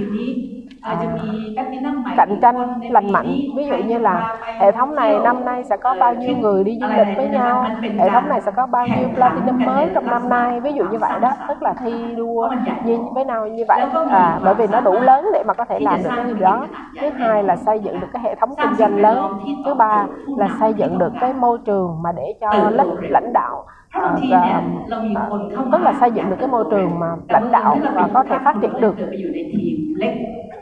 [2.16, 3.36] cạnh tranh lành mạnh.
[3.56, 6.78] Ví dụ như là hệ thống này năm nay sẽ có bao nhiêu người đi
[6.80, 7.66] du lịch với nhau?
[7.98, 10.60] Hệ thống này sẽ có bao nhiêu platinum mới trong năm nay?
[10.60, 12.50] Ví dụ như vậy đó tức là thi đua
[12.84, 13.80] như với nào như vậy.
[14.10, 16.66] À, bởi vì nó đủ lớn để mà có thể làm được cái gì đó.
[17.00, 19.32] thứ hai là xây dựng được cái hệ thống kinh doanh lớn.
[19.64, 22.70] thứ ba là xây dựng được cái môi trường mà để cho
[23.10, 26.89] lãnh đạo เพราะบาง à, ที và เนี่ยเรามีคนเข้ามา tức là xây dựng được cái môi trường
[27.03, 30.13] mà lãnh đạo và có thể phát triển được เกิดไปอยู่ในทีมเล็ก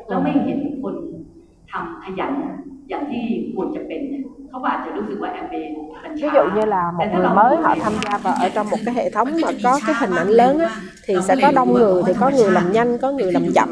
[0.08, 0.96] แล้วไม่เห็นคน
[1.72, 2.32] ทำขยัน
[2.90, 4.02] อย่างที่ควรจะเป็น
[4.50, 5.70] เนี่ย เขาก็อาจจะรู้สึกว่าแอมเบย์
[6.04, 8.94] มัน ví dụ như là một người mới họ tham gia vào ở trong một cái
[8.96, 10.70] hệ thống mà có cái hình ảnh lớn á,
[11.06, 13.70] thì sẽ có đông người thì có người làm nhanh có người làm chậm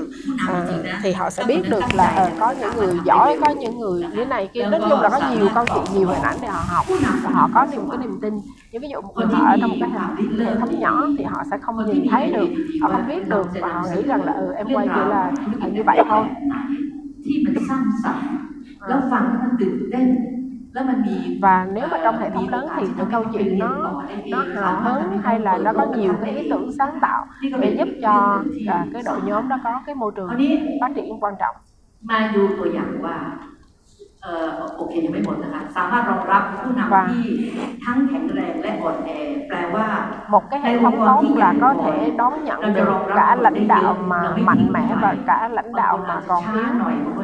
[0.47, 0.65] à,
[1.03, 4.25] thì họ sẽ biết được là ờ, có những người giỏi có những người như
[4.25, 6.85] này kia nói chung là có nhiều câu chuyện nhiều hình ảnh để họ học
[7.23, 8.33] và họ có niềm cái niềm tin
[8.71, 11.23] như ví dụ một người họ ở trong một cái hệ, hệ thống nhỏ thì
[11.23, 12.49] họ sẽ không nhìn thấy được
[12.81, 15.67] họ không biết được và họ nghĩ rằng là ừ em quay chỉ là à,
[15.73, 16.25] như vậy thôi
[17.25, 18.27] ที่มันสร้างสรรค์
[18.87, 20.36] แล้วฟังแล้วมันตื่นเต้นแล้วมันมี
[21.40, 25.18] và nếu mà trong hệ thống lớn thì cái câu chuyện nó nó hào hứng
[25.18, 27.26] hay là nó có nhiều cái ý tưởng sáng tạo
[27.56, 30.36] để giúp cho à, cái đội nhóm đó có cái môi trường
[30.80, 31.56] phát triển quan trọng.
[34.77, 37.25] โอเคยังไม่หมดนะคะสามารถรองรับผู้นำที่
[37.83, 39.09] ทั้งแข็งแรงและอ่อนแอ
[39.49, 39.87] แปลว่า
[40.33, 44.21] một cái hệ thống tốt là có thể đón nhận được cả lãnh đạo mà
[44.47, 46.65] mạnh mẽ và cả lãnh đạo mà còn yếu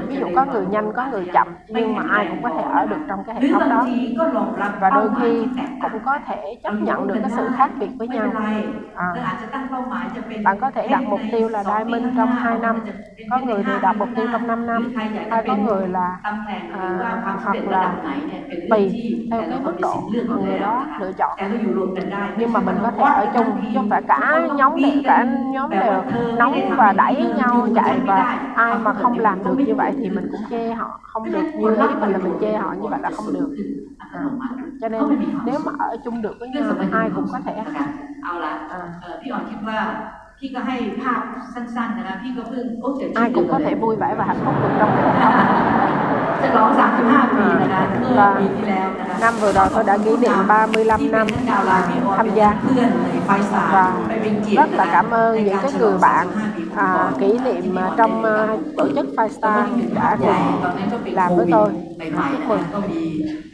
[0.08, 2.86] ví dụ có người nhanh có người chậm nhưng mà ai cũng có thể ở
[2.86, 5.32] được trong cái ห hệ รือ thống บาง đó ทีก็รองรับ và เป้า đôi หมาย khi
[5.32, 8.50] ที่แตกต่าง cũng có thể chấp nhận được cái sự khác biệt với ไม่ nhau เป็นไร
[9.06, 12.76] à, เราอาจจะตั้งเป้าหมายจะเป็น bạn có thể đặt mục tiêu là diamond trong 2 năm
[13.32, 16.82] có người thì đặt mục tiêu trong 5 năm hay có người là ตำแหน่งหรือ à,
[16.82, 16.83] ว่าความสำ
[17.44, 17.92] hoặc là
[18.70, 18.92] tùy
[19.31, 20.87] theo cái mức độ người đó.
[21.01, 21.38] lựa chọn.
[22.38, 26.03] Nhưng mà mình có thể ở chung chứ phải cả nhóm đều, cả nhóm đều
[26.38, 30.27] nóng và đẩy nhau chạy và ai mà không làm được như vậy thì mình
[30.31, 33.11] cũng chê họ không được như ý mình là mình chê họ như vậy là
[33.11, 33.49] không được.
[34.12, 34.20] à,
[34.81, 35.03] cho nên
[35.44, 37.87] nếu mà ở chung được với nhau ai cũng có thể à,
[40.34, 41.22] เอ่อพี่อ่อนคิดว่าพี่ก็ให้ภาพ
[41.54, 45.38] สั้นๆนะคะพี่ก็เพิ่งโอ้เจ็ด ai cũng có thể vui vẻ và hạnh phúc được trong cái hệ thống
[46.43, 46.69] จะร้อง
[47.04, 51.28] 35 ปีนะคะเมื่อปีที่แล้วนะคะ năm vừa rồi tôi đã kỷ niệm 35 năm
[52.17, 56.26] tham gia เพื่อนในไฟสาย và ไปเป็นเกียร rất ติ là cảm ơn những cái người bạn
[56.76, 56.88] à,
[57.19, 58.36] kỷ niệm à, trong à,
[58.78, 59.60] tổ chức Five Star
[60.00, 63.02] đã ใหญ่ cùng ตอนนั้นก็เป็น làm โค với วิด tôi ใหม่ๆนะคะก็มี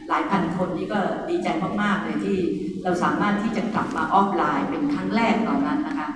[0.08, 1.48] หลายพันคนที่ก็ดีใจ
[1.82, 2.36] มากๆเลยที่
[2.84, 6.08] เราสามารถที่จะกลับมาออฟไลน์เป็นครั้งแรกตอนนั้นนะคะ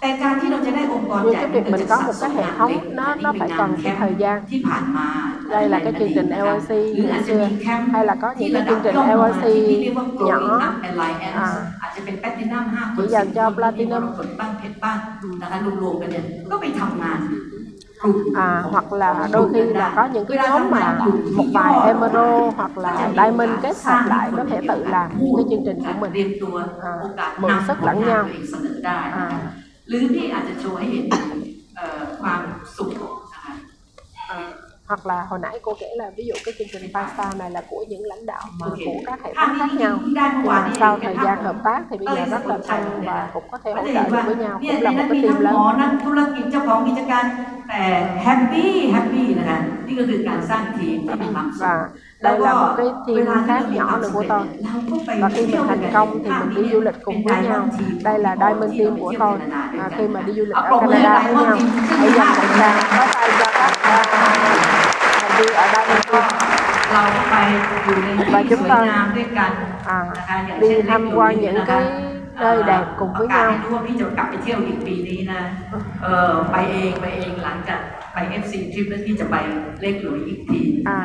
[0.00, 3.70] แต่การที่เราจะได้องค์กร nhưng ใหญ่ cái việc mình có một cái hệ thống nó nó phải cần
[3.84, 5.08] cái thời gian ที่ผ่านมา
[5.54, 8.48] đây là cái chương trình LIC หรืออา ngày จจะ xưa มีแคมป์ hay là có ที่
[8.48, 11.48] những ระ cái ดับ chương trình ย่อมลงมา LIC ที่เรียกว่า Growing nhỏ Up Alliance อ่า
[11.82, 14.98] อาจจะเป็นแพลตินัมห้าคน chỉ dành cho สิบ platinum คนบ้างเพชรบ้าง
[15.42, 17.18] นะคะรวมๆกันเนี่ยก็ไปทำงาน
[18.02, 18.16] กลุ่ม
[18.48, 20.98] à, hoặc là đôi khi là có những cái nhóm mà
[21.36, 25.44] một vài emerald hoặc là diamond kết hợp lại có thể tự làm những cái
[25.50, 28.24] chương trình của เตรี mình ยมตัว อ่า โอกาส เหมือน นำ sức ผล lẫn งาน nhau
[28.86, 28.94] ตั
[29.90, 31.04] วเองเสนอได้นะคะ อ่า หรือที่อาจจะโชว์ให้เห็น
[31.76, 32.40] เอ่อความ
[32.76, 32.90] สุข
[33.32, 33.52] นะคะ
[34.34, 34.38] À,
[34.88, 37.50] hoặc là hồi nãy cô kể là ví dụ cái chương trình Five Star này
[37.50, 40.44] là của những lãnh đạo mà của các hệ ภาพ thống นี้ khác nhau ที่ได้เมื่อ
[40.44, 42.42] nhưng วาน mà นี้ sau เป็น thời ภาพ gian hợp tác thì bây giờ rất
[42.50, 44.54] là thân và cũng có thể ก็ hỗ จะ trợ เห็น được ว่า với nhau
[44.60, 47.24] เนี่ย cũng ใน là một นั้น cái มีทั้ team งหมอ lớn นักธุรกิจเจ้าของกิจการ
[47.68, 47.82] แต่
[48.22, 51.74] แฮปปี้แฮปปี้นะคะนี่ก็คือการสร้างทีมที่มีความสุข và
[52.09, 54.14] แล้ว đây ก็ là một cái เว team ลาที่ khác เรามีค nhỏ วาม nữa สำ
[54.14, 56.80] của เร็จ tôi เราก็ไป và khi เที่ยว mình กัน thành công thì mình đi du
[56.86, 57.62] lịch cùng với nhau
[58.06, 59.34] đây là Diamond Team của tôi
[59.82, 61.56] à, khi mà đi du lịch ở Canada với nhau
[61.98, 63.96] hãy dành thời gian có tay cho các à,
[65.20, 66.24] thành viên ở Diamond Team
[66.92, 67.36] เราก็ไป
[67.84, 69.50] อยู่ในที่ và ส chúng วย tôi งามด้วยกัน
[69.96, 71.82] à, นะคะอย่างเช่ đi น tham quan những cái
[72.42, 75.42] nơi đẹp cùng ประ với กาศ nhau ให้รู้ว่าพี่จะกลับไปเที่ยวอีกปีนี้นะ
[76.02, 77.80] เออไปเองไปเองหลังจาก
[78.12, 79.36] ไป FC ทริปแล้วพี่จะไป
[79.80, 80.60] เลขหลุยอีกที
[80.96, 81.00] À,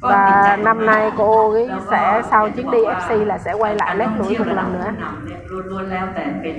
[0.00, 4.08] và năm nay cô ấy sẽ sau chuyến đi FC là sẽ quay lại lét
[4.18, 5.38] lũi một lần nữa นำเนี่ย
[5.70, 6.56] ล้วนๆแล้วแต่เป็น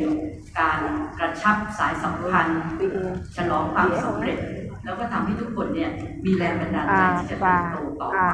[0.59, 0.79] การ
[1.19, 2.87] กระชับสายสัมพันธ์ Vì,
[3.35, 4.37] ฉลองความสำเร็จ
[4.85, 5.89] แล้วก็ทำให้ทุกคนเนี่ย
[6.25, 8.29] มีแรงบันดาลใจ à, ที่จะเติบ và โตต่อไป à,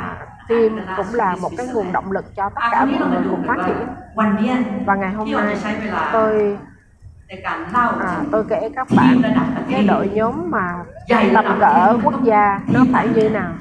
[0.49, 3.19] team cũng là một cái nguồn động lực cho tất อ่ะค cả ราวนี้ mọi เรามา
[3.19, 3.79] người ดู cùng กัน phát ว่า triển
[4.19, 4.53] วันเนี้ย
[4.87, 6.33] và ngày hôm ที่เรา nay จะใช้เวลา tôi
[7.27, 10.65] ในการเล่า à, ถึง tôi kể các ทีม bạn ระดับประเท cái ศ đội nhóm mà
[11.09, 13.51] Dạy tầm là cỡ team quốc gia nó phải như nào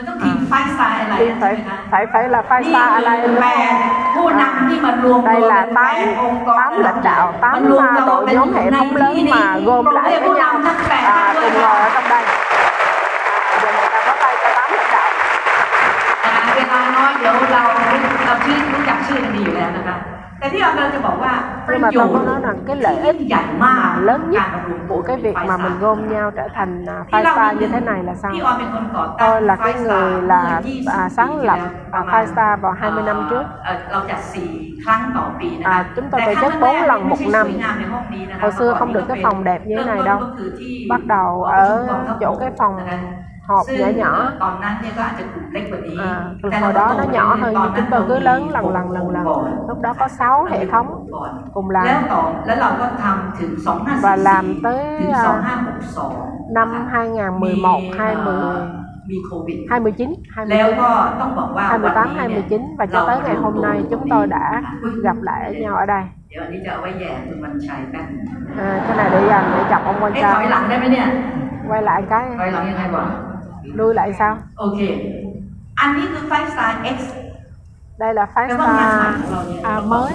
[0.00, 3.66] ันต้องทีมไฟสไตล์อะไร thì ใช่ phải ไหมคะ phải phải là five นี่ star คือ alliance แป đúng
[3.66, 8.06] ด không ผู้นำที่มารวม đây ตัว là เป็นแป tám ดองค์กร tám lãnh đạo มั tám นรวมตัว
[8.10, 10.18] đội กัน nhóm อยู่ hệ ใน thống ที่ lớn นี้ mà gom ปรบ lại มือ
[10.20, 12.32] với ผู้ nhau นำทั้งแปด à, ท่านด้วย cùng ค่ะ ngồi ở trong đây à,
[13.62, 15.08] giờ người ta có tay cho tám lãnh đạo
[16.24, 17.62] นะคะเวลาน้อยเดี๋ยวเรา
[18.26, 19.96] เราชื่อรู้จักชื่อกันดีอยู่แล้วนะคะ
[21.71, 23.15] nhưng mà tôi có nói rằng cái lợi ích
[23.57, 24.41] mà lớn nhất
[24.87, 28.15] của cái việc mà mình gom nhau trở thành à, five như thế này là
[28.15, 28.31] sao?
[29.19, 31.59] tôi là cái người là à, sáng lập
[31.91, 33.43] à, five star vào 20 năm trước.
[35.63, 37.47] à, chúng tôi tổ chức 4 lần một năm.
[38.41, 40.19] Hồi xưa không được cái phòng đẹp như thế này đâu.
[40.89, 41.87] Bắt đầu ở
[42.19, 42.77] chỗ cái phòng
[43.47, 44.31] hộp nhỏ nhỏ.
[46.51, 49.23] à, hồi đó nó nhỏ hơn nhưng chúng tôi cứ lớn lần lần lần lần.
[49.67, 51.07] lúc đó có 6 hệ thống
[51.53, 51.85] cùng làm.
[54.01, 55.23] Và làm tới à,
[56.53, 58.33] năm 2011 20
[59.69, 60.59] 29, 29
[61.79, 62.19] 28,
[62.77, 64.61] và cho tới ngày hôm nay chúng tôi đã
[65.03, 66.03] gặp lại nhau ở đây.
[68.57, 70.47] À, cái này để dành để chọc ông quan trai
[71.67, 72.25] quay lại cái.
[72.37, 72.89] Quay lại cái
[73.73, 74.37] Lui lại sao?
[74.55, 74.77] Ok.
[75.75, 77.13] Anh ấy cứ five star X.
[77.99, 79.15] Đây là five star.
[79.63, 80.13] à, mới.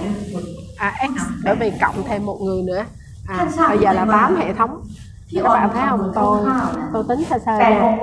[0.77, 1.21] À X.
[1.43, 2.83] Bởi vì cộng thêm một người nữa.
[3.27, 4.81] À, bây giờ là bám hệ thống.
[5.29, 6.11] Thì các bạn thấy không?
[6.15, 6.45] tôi
[6.93, 7.97] tôi tính sơ sơ nha.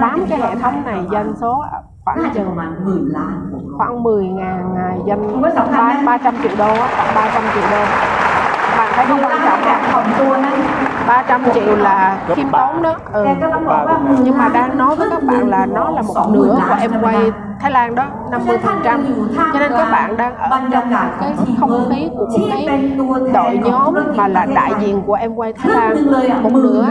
[0.00, 1.64] bám cái hệ thống này dân số
[2.04, 2.56] khoảng chừng
[3.78, 4.74] khoảng 10 ngàn
[5.06, 5.42] dân
[6.06, 7.84] ba trăm triệu đô khoảng ba trăm triệu đô
[8.80, 9.20] bằng cái không?
[9.24, 9.76] Quan trọng nè
[11.06, 12.94] 300 triệu là khiêm tốn đó.
[13.12, 13.24] Ừ.
[14.22, 17.32] nhưng mà đang nói với các bạn là nó là một nửa của em quay
[17.60, 19.04] Thái Lan đó 50 phần trăm.
[19.52, 22.92] cho nên các bạn đang ở trong cái không khí của một cái
[23.32, 26.12] đội nhóm mà là đại diện của em quay Thái Lan
[26.42, 26.86] một nửa.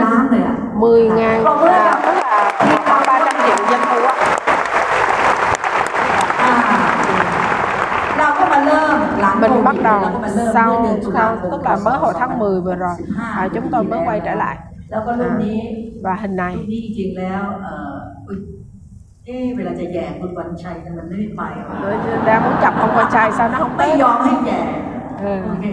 [0.74, 4.09] 10 ngàn à, tức là 300 triệu doanh thu
[9.89, 9.89] น
[10.55, 10.69] sau
[11.03, 13.83] ตุลา sau คม tức là mới hồi tháng 10 vừa rồi 15 à, chúng tôi
[13.83, 14.55] mới quay trở lại
[14.91, 15.59] แล้วก็รุ่นนี้
[16.05, 17.93] và hình รุ่ này นนี้จริงๆแล้วเอ่อ
[18.27, 18.37] อุ๊ย
[19.25, 21.95] เอ๊ะเวลาจะแย่คุณวันชัยเนี่ยมันไม่ไปว่ะ Rồi
[22.27, 24.59] đang muốn chọc ông con trai sao nó không ไม่ tới ยอมให้แย่
[25.23, 25.33] ừ.
[25.45, 25.65] โอเค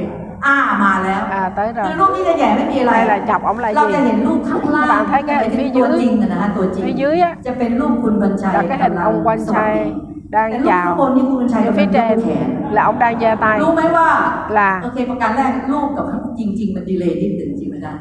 [0.47, 5.05] อ่ามาแล้ว à tới คือ rồi รูปที่จะแย่ไม่มีอะไร đây là chọc ông là เราจะ gì เห็นรูปข้างล่าง bạn
[5.11, 9.17] thấy cái เป็น phía ตัว dưới จริงอะนะฮะตัวจริง phía dưới á จะเป็นรูปคุณวันชัย là cái hình ông
[9.27, 10.96] quan สวัสดี trai แต่ đang chào.
[11.66, 12.20] ở phía trên
[12.72, 13.60] là ông đang giơ tay.
[14.50, 14.82] Là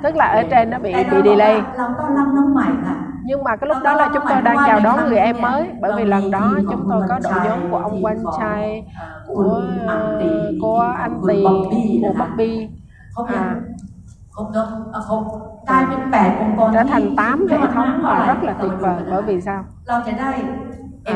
[0.03, 1.63] tức là ở trên nó bị bị delay.
[3.25, 5.93] nhưng mà cái lúc đó là chúng tôi đang chào đón người em mới bởi
[5.97, 8.85] vì lần đó chúng tôi có đội nhóm của ông quanh trai
[9.27, 9.63] của
[10.63, 11.45] của anh tì
[12.03, 12.69] của bọc bi
[13.29, 13.55] à,
[16.75, 19.65] trở thành 8 hệ thống và rất là tuyệt vời bởi vì sao?
[21.07, 21.15] à,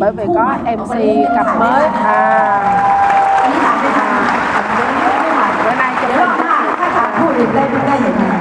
[0.00, 0.98] bởi vì có mc à.
[1.26, 1.84] à, cặp mới.
[1.84, 3.00] À.
[5.64, 7.94] Bữa nay chúng ta
[8.30, 8.39] à,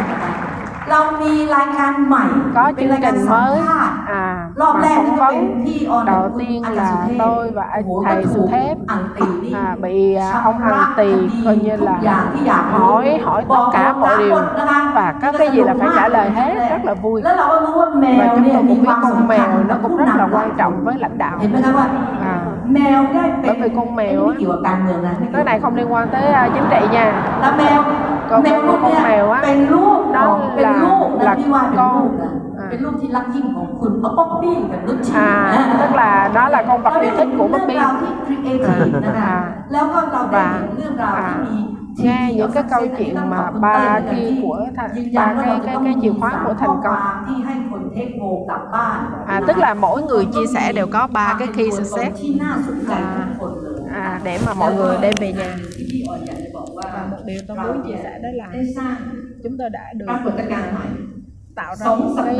[0.98, 2.24] เห็นไหมเรามีรายการใหม่
[2.56, 4.22] có เป็น chương รายการ trình สัม mới ภาษณ์ à
[4.60, 7.64] รอบ mà แรกนี่ phỏng ก็เป็น vấn ที่ออน đầu คุณ tiên อาจารย์ là สุเทพ tôi và
[7.72, 11.08] โอ้ anh โห thầy ก็ถู Su ก Thép อังตีนี่ à, bị à, ông Hằng Tì
[11.44, 14.80] coi như ทุกอย่าง là ที่อยากรู้ hỏi hỏi บ tất อก cả หมด mọi điều นะคะ
[14.96, 18.34] và có cái gì là phải trả lời hết rất là vui แล้วเราก็รู้ว่าแม và ว
[18.34, 20.04] chúng เนี่ย tôi มี cũng ค biết วาม con สำคัญ mèo nó กับ cũng ผู้
[20.08, 21.34] rất là นำ quan trọng với lãnh đạo
[22.69, 24.33] mèo cái bởi vì con mèo á.
[25.33, 27.37] cái này không liên quan tới uh, chính trị nha.
[27.41, 27.83] Là mèo
[28.29, 29.41] con mèo con, con mèo á.
[30.13, 30.73] Đó là
[31.21, 31.35] là
[31.75, 32.19] con.
[32.59, 32.65] À.
[35.13, 35.75] à, à.
[35.79, 37.75] Tức là đó là con vật yêu thích của Bobby.
[37.75, 37.91] à,
[39.13, 39.53] à,
[40.31, 40.59] và
[41.01, 41.33] à,
[42.03, 44.87] nghe những cái câu chuyện mà ba cái của ba
[45.45, 47.25] cái cái cái chìa khóa của thành công.
[49.27, 52.17] à, tức là mỗi người chia sẻ đều có ba cái key success.
[52.89, 53.27] À,
[53.93, 55.57] à, để mà mọi người đem về nhà.
[56.75, 58.47] Và một điều tôi muốn chia sẻ đó là
[59.43, 60.05] chúng tôi đã được
[61.55, 62.35] tạo ra một cái,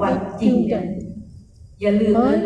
[0.00, 2.38] cái chương trình mới.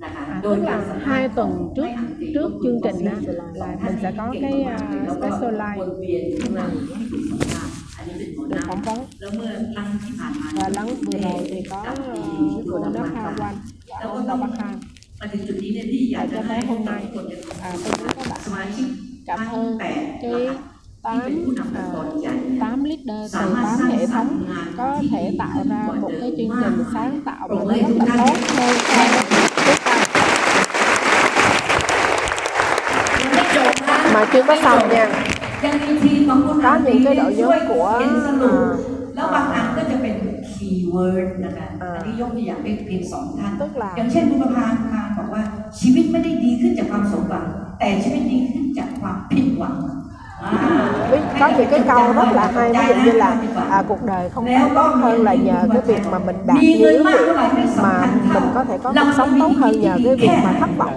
[0.00, 1.86] À, tức là hai tuần trước
[2.34, 3.12] trước chương trình đó,
[3.54, 4.78] là mình sẽ có cái à,
[5.16, 6.66] special live ừ.
[8.48, 8.98] được phỏng vấn.
[10.52, 13.56] Và lắng vừa rồi thì có uh, cô Đắc Hà Quang
[14.26, 14.74] Tàu Bắc Hà
[15.20, 15.28] và
[16.10, 17.04] dạ, cho tới hôm nay
[17.62, 18.70] à, tôi muốn các bạn.
[19.26, 19.78] Cảm ơn
[20.22, 20.48] cái
[21.02, 21.20] 8,
[21.56, 24.44] uh, 8 leader từ 8 hệ thống
[24.76, 29.33] có thể tạo ra một cái chương trình sáng tạo và rất là tốt
[34.14, 35.06] mà chưa có xong nha
[35.64, 38.66] ยังมีทีมของคุณ có những cái đội ช่วย nhóm của เขียนสรุป à,
[39.14, 40.16] แล้วบางอันก็จะเป็น
[40.50, 45.42] คีย์เวิร์ดนะคะอ่าอันนี้ยกตัวอย่างเป็นเพียงสองท่าน tức là อย่างเช่นคุณประภาคารบอกว่า
[45.80, 47.44] ชีวิตไม่ได้ดีขึ้นจากความสมหวัง
[47.78, 49.74] แต่ชีวิตดีขึ้นจากความผิดหวัง
[50.42, 50.50] อ่า
[51.12, 53.30] Ví- có những cái câu rất là hay ví dụ như là
[53.70, 56.36] à, cuộc đời không Nếu tốt có hơn là người nhờ cái việc mà mình
[56.46, 58.42] đạt Nhiều người những mắc việc lại mới sòng mà thành mình thạo.
[58.54, 60.44] có thể có Lòng cuộc sống mình tốt bị hơn nhờ cái việc kẹt.
[60.44, 60.94] mà thất vọng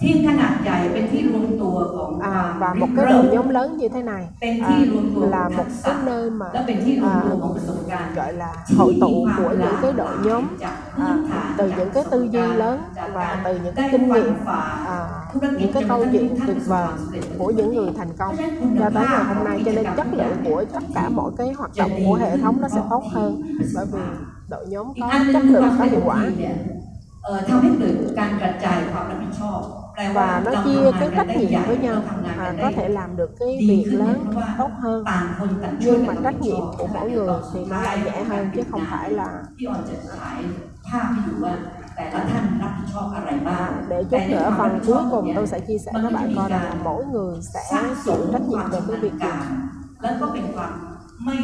[0.00, 4.54] ทีมขนาดใหญ่เป็นที่รวมตัวของควา à, ม và một cái เริ่ đội ม nhóm lớn như thế này เป็น
[4.64, 8.92] à, ที่รวมตัวข là องทั một กษะ cái nơi mà และเป็นที่รวม à, ตัวของประสบการณ์ gọi là hội
[9.02, 12.76] tụ của những cái đội nhóm จาก à, พื้นฐาน từ những cái tư duy lớn
[12.98, 14.62] จาก và การ từ những ได้ cái kinh ฟัง nghiệm ฝ่า
[14.94, 14.98] à,
[15.32, 17.90] ธุรกิจ những cái จน câu กระทั่ง chuyện ท่าน tuyệt ประสบค vời วามสำเร็จ của những người
[17.98, 18.34] thành công
[18.80, 21.70] cho tới ngày hôm nay cho nên chất lượng của tất cả mọi cái hoạt
[21.80, 23.30] động của hệ thống nó sẽ tốt hơn
[23.76, 24.00] bởi vì
[24.52, 26.56] đội nhóm อีก có อันหนึง chất คือค lượng วาม có สำเร็จ hiệu ของ quả ทีมเนี่ย
[27.24, 31.96] เอ่อทำให้เกิดการกระจายความรับผิดชอบแปลว่า và nó เรา chia ทำงาน cái กัน trách ได้ nhiệm ใหญ่ với เรา nhau
[32.08, 34.70] ทำงานกั à, น có ได้ thể làm được cái ดี việc ขึ้น lớn เพราะว่า tốt
[34.82, 38.16] hơn ต่างคนต่างช่วย nhưng กั mà น trách nhiệm của mỗi người thì nó lại nhẹ
[38.30, 40.38] hơn chứ không phải là ที่ออนจะฉาย
[40.86, 41.54] ภาพให้ดูว่า
[41.96, 46.74] แต่ละท่านรับผิดชอบอะไรบ้าง để chút nữa phần cuối cùng tôi sẽ chia sẻ với bạn coi rằng là
[46.84, 49.14] mỗi người sẽ สร้างส chịu ม trách ควา nhiệm ม về ชำ cái นาญ việc
[49.22, 49.46] กา gì ร
[50.02, 50.72] แล้วก็เป็นความ
[51.24, 51.36] ไม่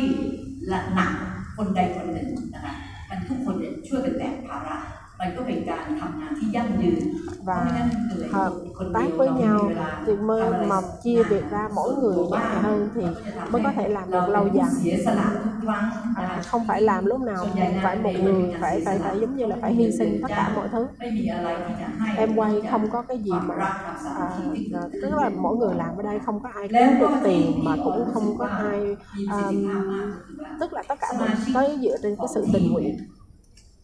[0.73, 1.13] ละหนัก
[1.57, 2.73] คนใดคนหนึ่งนะคะ
[3.09, 4.77] มันทุกคนเนี่ยช่วยกันแบกภาระ
[5.21, 7.03] มันก็เป็นการทำงานที่ยั่งยืน
[7.49, 11.23] và เพราะไม่งั้นเหนื่อย hợp คนเดี tác ยว với เราไม่ nhau มีเวลา thì mới ทำอะไร mà chia
[11.31, 13.05] việc ra mỗi người nhẹ hơn thì
[13.53, 15.85] mới có thể làm เรา được เป็น lâu ผู้ dài เสียสละทุกครั้ง
[16.17, 17.43] นะคะ à, không phải làm lúc nào
[17.85, 20.69] phải một người phải phải phải giống như là phải hy sinh tất cả mọi
[20.73, 25.29] thứ ไม่มีอะไรที่จะให้ em quay không có cái gì ความ mà รักความสามัค à, คีที่เกิด tức là
[25.45, 27.75] mỗi người làm ở đây không có ai แล้ว kiếm ก็ được ที่ tiền mà
[27.85, 28.79] cũng không có ai
[29.17, 30.07] มีประสิทธิภาพมาก
[30.53, 32.97] um, tức là tất cả mọi cái dựa trên cái sự tình nguyện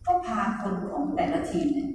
[0.07, 1.89] ก็พาคนของแต่ละทีมเนี่ย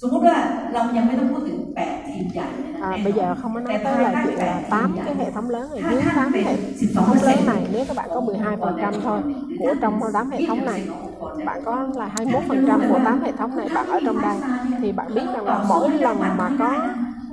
[0.00, 0.38] สมมุติว่า
[0.74, 5.50] เรายังไม่ต้องพูดถึงแปดทีมใหญ่เนยนะ à, แน่นอน bây giờ không có nói tới là chuyện là tám cái hệ thống
[5.50, 8.20] lớn này dưới ถ้า tám เป็น hệ สิบสอง thống lớn này nếu các bạn có
[8.20, 9.20] 12 phần trăm thôi
[9.58, 10.80] của trong 8 hệ thống này
[11.46, 14.36] bạn có là 21 phần trăm của 8 hệ thống này bạn ở trong đây
[14.80, 16.70] thì bạn biết rằng là mỗi lần mà có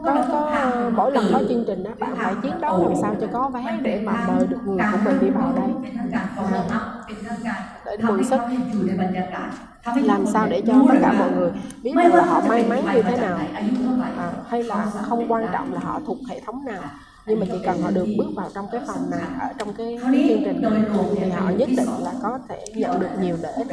[0.06, 3.28] có có mỗi lần có chương trình đó bạn phải chiến đấu làm sao cho
[3.34, 6.84] có vé để mà mời được người của mình đi vào đây เป็นทั้งการ follow up
[7.06, 8.42] เป็นทั้งการ để ทำ mượn ให้ sức
[9.85, 11.51] làm sao để cho tất cả mọi người
[11.83, 13.39] biết được là họ may mắn như thế nào
[14.17, 16.83] à, hay là không quan trọng là họ thuộc hệ thống nào
[17.27, 19.99] nhưng mà chỉ cần họ được bước vào trong cái phòng này ở trong cái
[20.03, 20.83] chương trình này,
[21.17, 23.67] thì họ nhất định là có thể nhận được nhiều lợi ích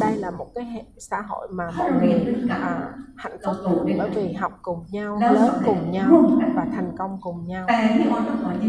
[0.00, 3.54] đây là một cái xã hội mà mọi người à, hạnh phúc
[3.98, 7.66] bởi vì học cùng nhau lớn cùng nhau và thành công cùng nhau.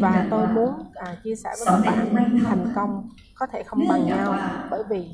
[0.02, 4.06] Và tôi muốn à, chia sẻ với các bạn thành công có thể không bằng
[4.06, 4.36] nhau
[4.72, 5.10] bởi vì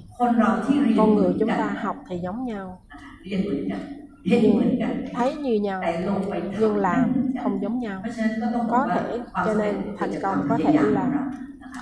[0.97, 2.81] con người chúng ta học thì giống nhau
[5.13, 5.83] thấy như nhau
[6.59, 8.03] nhưng làm không giống nhau
[8.69, 11.07] có thể cho nên thành công có thể là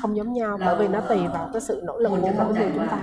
[0.01, 2.71] không giống nhau bởi vì nó tùy vào cái sự nỗ lực của mỗi người
[2.73, 2.99] chúng ta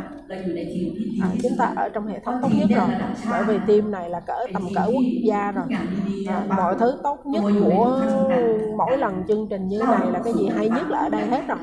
[1.23, 2.89] à, chúng ta ở trong hệ thống tốt nhất rồi
[3.31, 5.65] bởi vì team này là cỡ tầm cỡ quốc gia rồi
[6.29, 8.01] à, mọi thứ tốt nhất của
[8.77, 11.43] mỗi lần chương trình như này là cái gì hay nhất là ở đây hết
[11.49, 11.59] rồi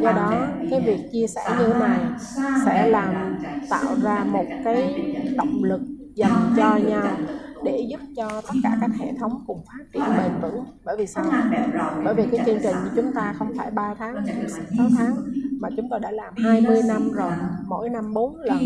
[0.00, 2.00] do đó cái việc chia sẻ như này
[2.66, 3.38] sẽ làm
[3.70, 5.80] tạo ra một cái động lực
[6.14, 7.16] dành cho nhau
[7.64, 10.64] để giúp cho tất cả các hệ thống cùng phát triển bền vững.
[10.84, 11.24] Bởi vì sao?
[12.04, 14.26] bởi vì cái chương trình của chúng ta không phải 3 tháng
[14.76, 15.16] 6 tháng.
[15.60, 17.32] mà chúng tôi đã làm 20 năm rồi
[17.66, 18.58] mỗi năm 4 lần.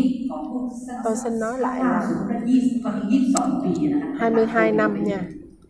[1.03, 2.07] tôi xin nói lại là
[4.19, 5.21] 22 năm nha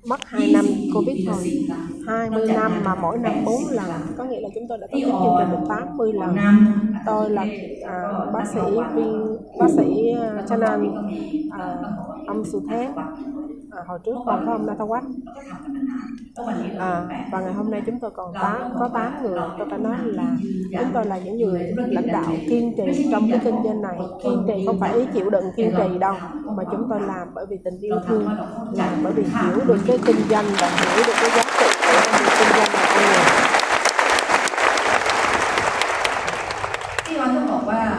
[0.06, 1.68] mất 2 năm Covid rồi.
[2.08, 3.92] 20 năm mà mỗi năm 4 lần.
[4.18, 6.36] Có nghĩa là chúng tôi đã tổ chức chương trình được 80 lần.
[7.06, 7.46] Tôi là
[7.86, 8.60] à, bác sĩ
[8.96, 10.62] viên bác sĩ uh, nên
[11.52, 11.78] à,
[12.28, 12.92] ông à, Su Thép
[13.72, 15.02] à, hồi trước còn có ông Nathawat
[16.80, 19.40] à, và ngày hôm nay chúng tôi còn tám, có 8 người.
[19.58, 20.36] Tôi phải nói là
[20.80, 24.00] chúng tôi là những người lãnh đạo kiên trì trong cái kinh doanh này.
[24.24, 26.16] Kiên trì không phải ý chịu đựng kiên trì đâu.
[26.46, 28.28] Mà chúng tôi làm bởi vì tình yêu thương
[28.74, 32.02] làm bởi vì hiểu được cái kinh doanh và hiểu được cái giá trị của
[32.12, 32.82] cái kinh doanh là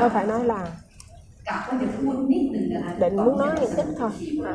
[0.00, 0.66] tôi phải nói là
[3.00, 4.10] định muốn nói những ít thôi.
[4.44, 4.54] À.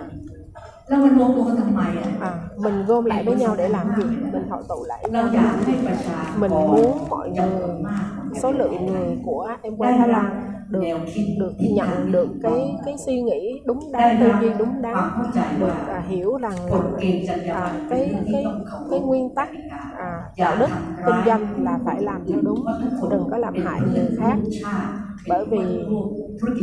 [2.22, 5.04] À, mình gom lại với nhau để làm việc mình hội tụ lại
[6.40, 7.84] mình muốn mọi người
[8.42, 10.80] số lượng người của em quay thái lan được
[11.39, 14.95] được nhận được cái cái suy nghĩ đúng đắn tư duy đúng đắn
[15.59, 16.55] được à, hiểu rằng
[17.49, 18.45] à, cái cái
[18.91, 19.49] cái nguyên tắc
[19.97, 20.70] à, đạo đức
[21.05, 22.65] kinh doanh là phải làm theo đúng
[23.11, 24.36] đừng có làm hại người khác.
[25.28, 25.59] bởi vì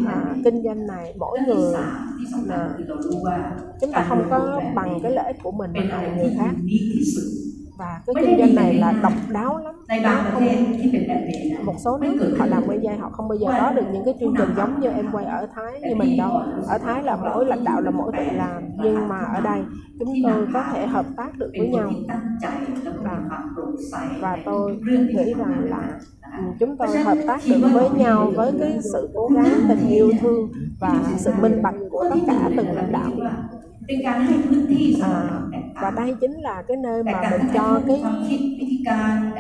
[0.07, 1.75] à, kinh doanh này mỗi người
[2.51, 2.77] à,
[3.81, 6.55] chúng ta không có bằng cái lợi ích của mình mà hại người khác
[7.77, 9.75] và cái kinh doanh này là độc đáo lắm.
[10.03, 10.45] nó không,
[11.65, 14.15] một số nước họ làm bê dây họ không bao giờ có được những cái
[14.21, 16.31] chương trình giống như em quay ở thái như mình đâu
[16.67, 19.61] ở thái là mỗi lãnh đạo là mỗi tự làm nhưng mà ở đây
[19.99, 21.91] chúng tôi có thể hợp tác được với nhau.
[23.03, 23.19] và,
[24.21, 26.01] và tôi nghĩ rằng là
[26.39, 30.13] ừ, chúng tôi hợp tác được với nhau với cái sự cố gắng tình yêu
[30.21, 33.11] thương và sự minh bạch của tất cả từng lãnh đạo
[35.03, 35.41] à,
[35.83, 38.03] và đây chính là cái nơi mà mình cho cái
[38.87, 39.33] à,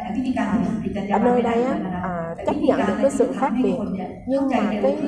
[1.10, 3.76] ở nơi đây á à, chấp nhận được cái sự khác biệt.
[4.28, 4.98] nhưng mà cái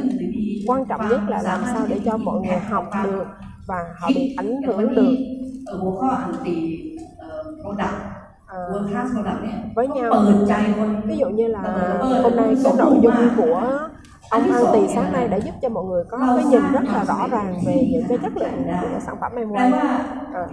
[0.66, 3.24] quan trọng nhất là làm sao để cho mọi người học được
[3.66, 5.16] và họ bị ảnh hưởng được.
[8.46, 8.68] à,
[9.74, 10.24] với nhau
[11.04, 11.60] ví dụ như là
[12.22, 13.88] hôm nay cái nội dung của
[14.30, 17.04] ông An Tì sáng nay đã giúp cho mọi người có cái nhìn rất là
[17.04, 19.72] rõ ràng về những cái chất lượng của sản phẩm em quay.
[20.34, 20.46] À,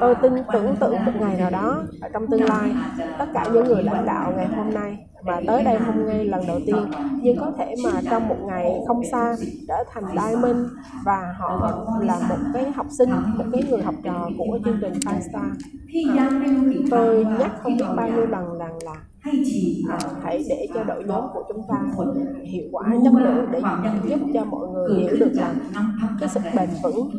[0.00, 2.74] tôi tin tưởng tượng một ngày nào đó ở trong tương lai
[3.18, 4.96] tất cả những người lãnh đạo ngày hôm nay
[5.26, 6.90] và tới đây hôm nay lần đầu tiên
[7.22, 9.36] nhưng có thể mà trong một ngày không xa
[9.68, 10.66] trở thành diamond
[11.04, 14.92] và họ là một cái học sinh một cái người học trò của chương trình
[14.92, 15.44] five star
[16.18, 16.30] à,
[16.90, 19.00] tôi nhắc không biết bao nhiêu lần rằng là, là
[20.22, 21.74] hãy để cho đội nhóm của chúng ta
[22.42, 23.60] hiệu quả chất lượng để
[24.08, 25.54] giúp cho mọi người hiểu được là
[26.20, 27.10] cái sự bền vững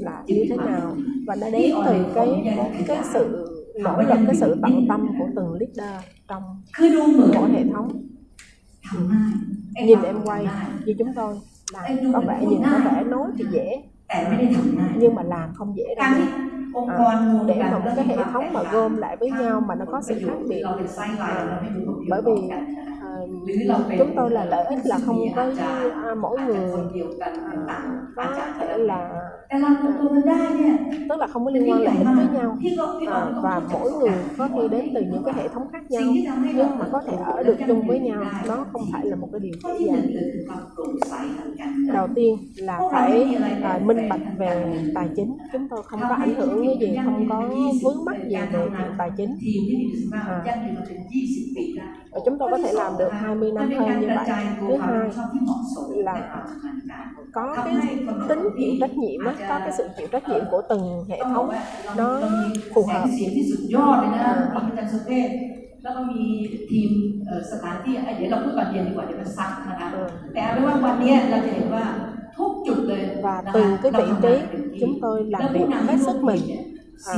[0.00, 0.96] là như thế nào.
[1.26, 2.54] và nó đến từ cái
[2.86, 3.50] cái sự
[3.82, 6.42] nỗ lực cái sự tận tâm của từng leader trong
[7.34, 7.88] mỗi hệ thống.
[9.84, 10.46] Nhìn em quay
[10.86, 11.34] như chúng tôi
[11.72, 13.82] là có vẻ nhìn có vẻ nói thì dễ.
[14.96, 16.10] Nhưng mà làm không dễ đâu
[16.86, 20.20] à, để một cái hệ thống mà gom lại với nhau mà nó có sự
[20.26, 20.66] khác biệt.
[22.06, 22.32] bởi vì
[23.98, 25.42] chúng tôi là lợi ích là không có
[26.04, 26.70] à, mỗi người
[27.20, 27.32] à,
[28.16, 29.10] có thể là
[31.08, 32.58] tức là không có liên quan lợi ích với nhau.
[33.06, 36.02] À, và mỗi người có khi đến từ những cái hệ thống khác nhau
[36.54, 38.24] nhưng mà có thể ở được chung với nhau.
[38.48, 40.06] nó không phải là một cái điều dễ dàng.
[41.92, 45.08] đầu tiên là phải à, minh bạch về tài.
[45.16, 45.36] chính.
[45.52, 47.48] Chúng tôi không có ảnh hưởng cái gì không có
[47.82, 49.36] vướng mắc gì về chuyện tài chính.
[50.12, 50.44] à,
[52.13, 53.97] มที่มีประสิทธิภาพยั่งยืนมาถึง 20 ปีได้ và chúng tôi có thể làm được 20 năm มันเป็น hơn การ
[54.01, 57.05] như กระ vậy จายตัว thứ ความรับ hai ผิดชอบที่เหมาะสม là ในความชำนาญการ
[57.37, 57.75] có cái
[58.29, 61.45] tính chịu trách nhiệm á, có cái sự chịu trách nhiệm của từng hệ ต้องบอก
[61.45, 64.21] thống ว่าเรา nó เรามี phù แสง hợp เสียงที่สุดยอดเลยนะ
[64.65, 65.29] มีอาจารย์สุเทพ
[65.83, 66.21] แล้วก็มี
[66.71, 66.89] ทีม
[67.25, 70.01] เอ่อสถานที่อ่ะเดี๋ยวเราพูดก่อนเย็นดีกว่าเดี๋ยวมันซักนะคะ Ừ.
[70.33, 71.83] แต่เอาเป็นว่าวันเนี้ยเราจะเห็นว่า
[72.37, 75.69] ทุกจุดเลย và นะคะ từng cái เรา vị ทำงาน trí เต็มที่ chúng tôi แล้ว làm ผู้ việc
[75.73, 76.43] นำ hết ที่ sức ลง mình
[77.06, 77.14] Ờ.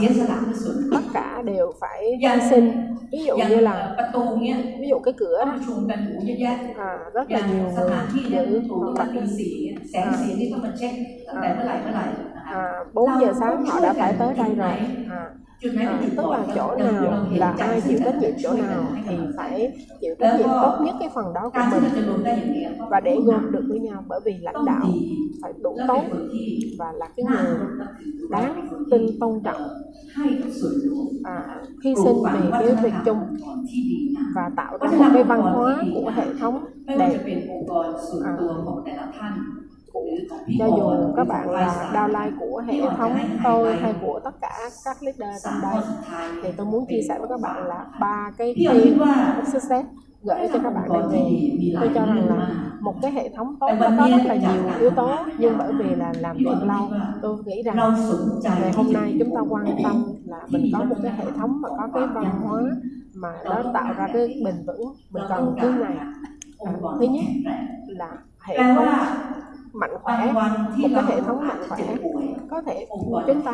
[0.92, 2.70] tất cả đều phải van xin
[3.12, 3.96] ví dụ như là
[4.80, 5.44] ví dụ cái cửa.
[5.46, 5.52] Đó,
[6.78, 7.90] à, ờ, rất là nhiều người
[8.50, 8.60] giữ
[8.98, 9.08] mặt
[11.34, 11.40] à,
[12.44, 14.72] à, 4 giờ sáng họ đã phải tới đây rồi.
[15.10, 15.30] À.
[15.84, 20.14] À, tức là chỗ nào là ai chịu trách nhiệm chỗ nào thì phải chịu
[20.18, 21.84] trách nhiệm tốt nhất cái phần đó của mình.
[22.88, 25.02] và để gom được với nhau bởi vì lãnh đạo
[25.42, 26.02] phải đủ tốt
[26.78, 27.56] và là cái người
[28.30, 29.62] đáng tin tôn trọng.
[31.22, 31.46] à,
[31.84, 33.18] hy sinh vì cái việc chung
[34.34, 37.18] và tạo ra một cái văn hóa của hệ thống đẹp.
[38.24, 38.36] à,
[40.58, 44.96] cho dù các bạn là downline của hệ thống tôi hay của tất cả các
[45.02, 45.82] leader trong đây
[46.42, 48.98] thì tôi muốn chia sẻ với các bạn là ba cái team
[49.52, 49.88] success
[50.22, 51.20] gửi cho các bạn đây về.
[51.80, 54.90] tôi cho rằng là một cái hệ thống tốt nó có rất là nhiều yếu
[54.90, 56.88] tố nhưng bởi vì là làm việc lâu
[57.22, 57.76] tôi nghĩ rằng
[58.42, 61.68] ngày hôm nay chúng ta quan tâm là mình có một cái hệ thống mà
[61.68, 62.62] có cái văn hóa
[63.14, 65.96] mà nó tạo ra cái bền vững mình cần thứ này
[66.98, 67.52] thứ nhất
[67.86, 68.08] là
[68.40, 68.88] hệ thống
[69.72, 71.96] mạnh khỏe một cái hệ thống mạnh khỏe.
[72.50, 72.86] có thể
[73.26, 73.52] chúng ta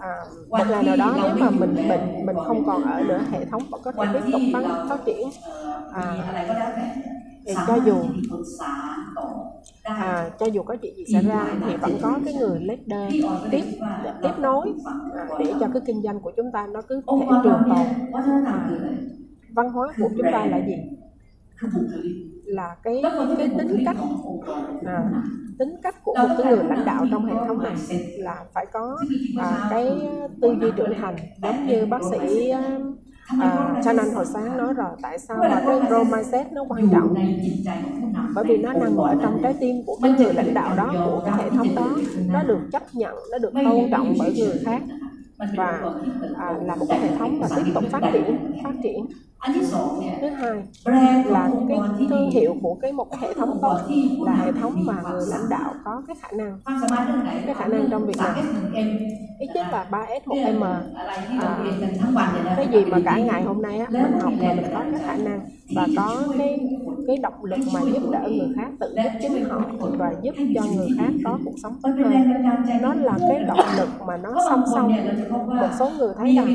[0.00, 0.08] à,
[0.48, 3.62] một ngày nào đó nếu mà mình bệnh mình không còn ở nữa hệ thống
[3.70, 5.28] vẫn có thể tiếp tục phát, phát triển.
[5.92, 6.16] à,
[7.46, 7.94] thì cho dù
[9.82, 13.14] à, cho dù có chuyện gì xảy ra thì vẫn có cái người leader
[13.50, 13.64] tiếp
[14.22, 14.72] tiếp nối
[15.14, 17.76] à, để cho cái kinh doanh của chúng ta nó cứ thể trường tồn.
[18.46, 18.68] à,
[19.50, 20.74] văn hóa của chúng ta là gì?
[22.44, 23.02] là cái
[23.38, 23.96] cái tính cách.
[24.86, 25.10] à,
[25.58, 27.74] tính cách của một cái người lãnh đạo trong hệ thống này
[28.18, 28.98] là phải có
[29.38, 29.90] à, cái
[30.40, 31.16] tư duy trưởng thành.
[31.42, 32.78] giống như à, bác sĩ à,
[33.84, 37.14] cho nên hồi sáng nói rồi tại sao mà cái role mindset nó quan trọng?
[38.34, 41.22] bởi vì nó nằm ở trong trái tim của cái người lãnh đạo đó của
[41.26, 41.96] cái hệ thống đó.
[42.32, 44.82] nó được chấp nhận nó được tôn trọng bởi người khác
[45.56, 45.80] và
[46.38, 49.06] à, là một cái hệ thống và tiếp tục phát triển phát triển.
[50.20, 51.78] Thứ hai là cái
[52.08, 53.78] thương hiệu của cái một cái hệ thống tốt
[54.26, 56.60] là hệ thống mà người lãnh đạo có cái khả năng.
[57.46, 58.34] Cái khả năng trong việc làm
[59.38, 60.82] ít nhất là 3 s 1 m à,
[62.56, 65.16] cái gì mà cả ngày hôm nay á mình học là mình có cái khả
[65.16, 65.40] năng
[65.70, 66.58] và có cái
[67.06, 69.60] cái động lực mà giúp đỡ người khác tự giúp chính họ
[69.98, 72.12] và giúp cho người khác có cuộc sống tốt hơn.
[72.82, 74.92] Nó là cái động lực mà nó song song
[75.30, 76.54] một số người thấy rằng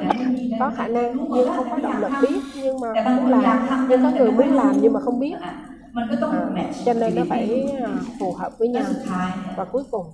[0.00, 0.12] à,
[0.58, 4.10] có khả năng nhưng không có động lực biết nhưng mà cũng là nhưng có
[4.10, 5.34] người muốn làm nhưng mà không biết.
[5.40, 5.64] À,
[6.84, 7.88] cho nên nó phải à,
[8.20, 8.84] phù hợp với nhau.
[9.56, 10.06] Và cuối cùng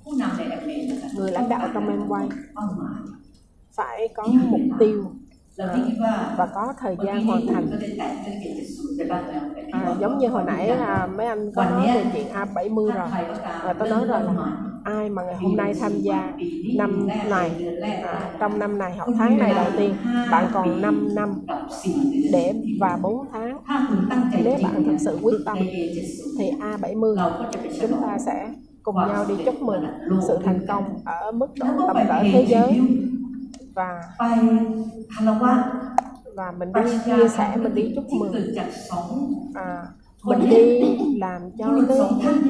[1.16, 2.29] người lãnh đạo trong em quay
[3.72, 5.05] phải có mục tiêu
[6.36, 7.66] và có thời gian hoàn thành.
[9.72, 13.09] à, giống như hồi nãy à, mấy anh có nói về chuyện A70 rồi.
[13.64, 14.32] và tôi nói rồi là
[14.84, 16.32] ai mà ngày hôm nay tham gia
[16.76, 17.50] năm này
[18.04, 19.94] à, trong năm này học tháng này đầu tiên
[20.30, 21.34] bạn còn 5 năm
[22.32, 23.59] để và 4 tháng.
[24.44, 25.59] Nếu bạn thực sự quyết tâm
[26.38, 27.30] thì A70
[27.80, 28.48] chúng ta sẽ
[28.82, 29.84] cùng nhau đi chúc mừng
[30.28, 32.80] sự thành công ở mức độ tầm cỡ thế giới
[33.77, 34.01] và
[36.37, 38.33] và mình đi chia sẻ mình đi chúc mừng.
[39.55, 39.87] à,
[40.24, 40.81] mình đi
[41.18, 41.66] làm cho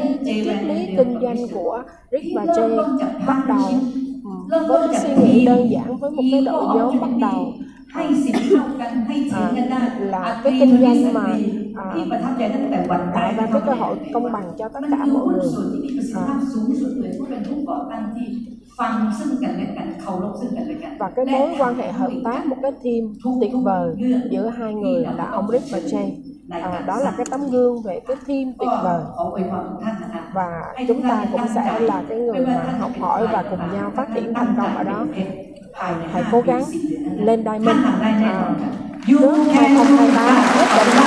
[0.00, 2.68] cái triết lý kinh doanh của Rick và Jay
[3.26, 3.60] bắt đầu.
[4.24, 4.30] Ừ,
[4.68, 7.52] với cái suy nghĩ đơn giản với một cái đội nhóm bắt đầu.
[9.32, 9.50] À,
[10.00, 11.26] là cái kinh doanh mà
[11.76, 11.84] à,
[13.14, 15.52] tạo à, ra cái cơ hội công bằng cho tất cả mọi người.
[16.14, 16.40] à,
[20.98, 23.94] và cái mối quan hệ hợp tác một cái team tuyệt vời
[24.30, 26.10] giữa hai người là ông Rick và Jay
[26.50, 29.02] à, ờ, đó là cái tấm gương về cái team tuyệt vời.
[30.32, 34.08] Và chúng ta cũng sẽ là cái người mà học hỏi và cùng nhau phát
[34.14, 35.06] triển thành công ở đó.
[36.12, 36.64] Hãy cố gắng
[37.16, 37.76] lên diamond.
[38.00, 38.54] À,
[39.06, 41.05] trước 2023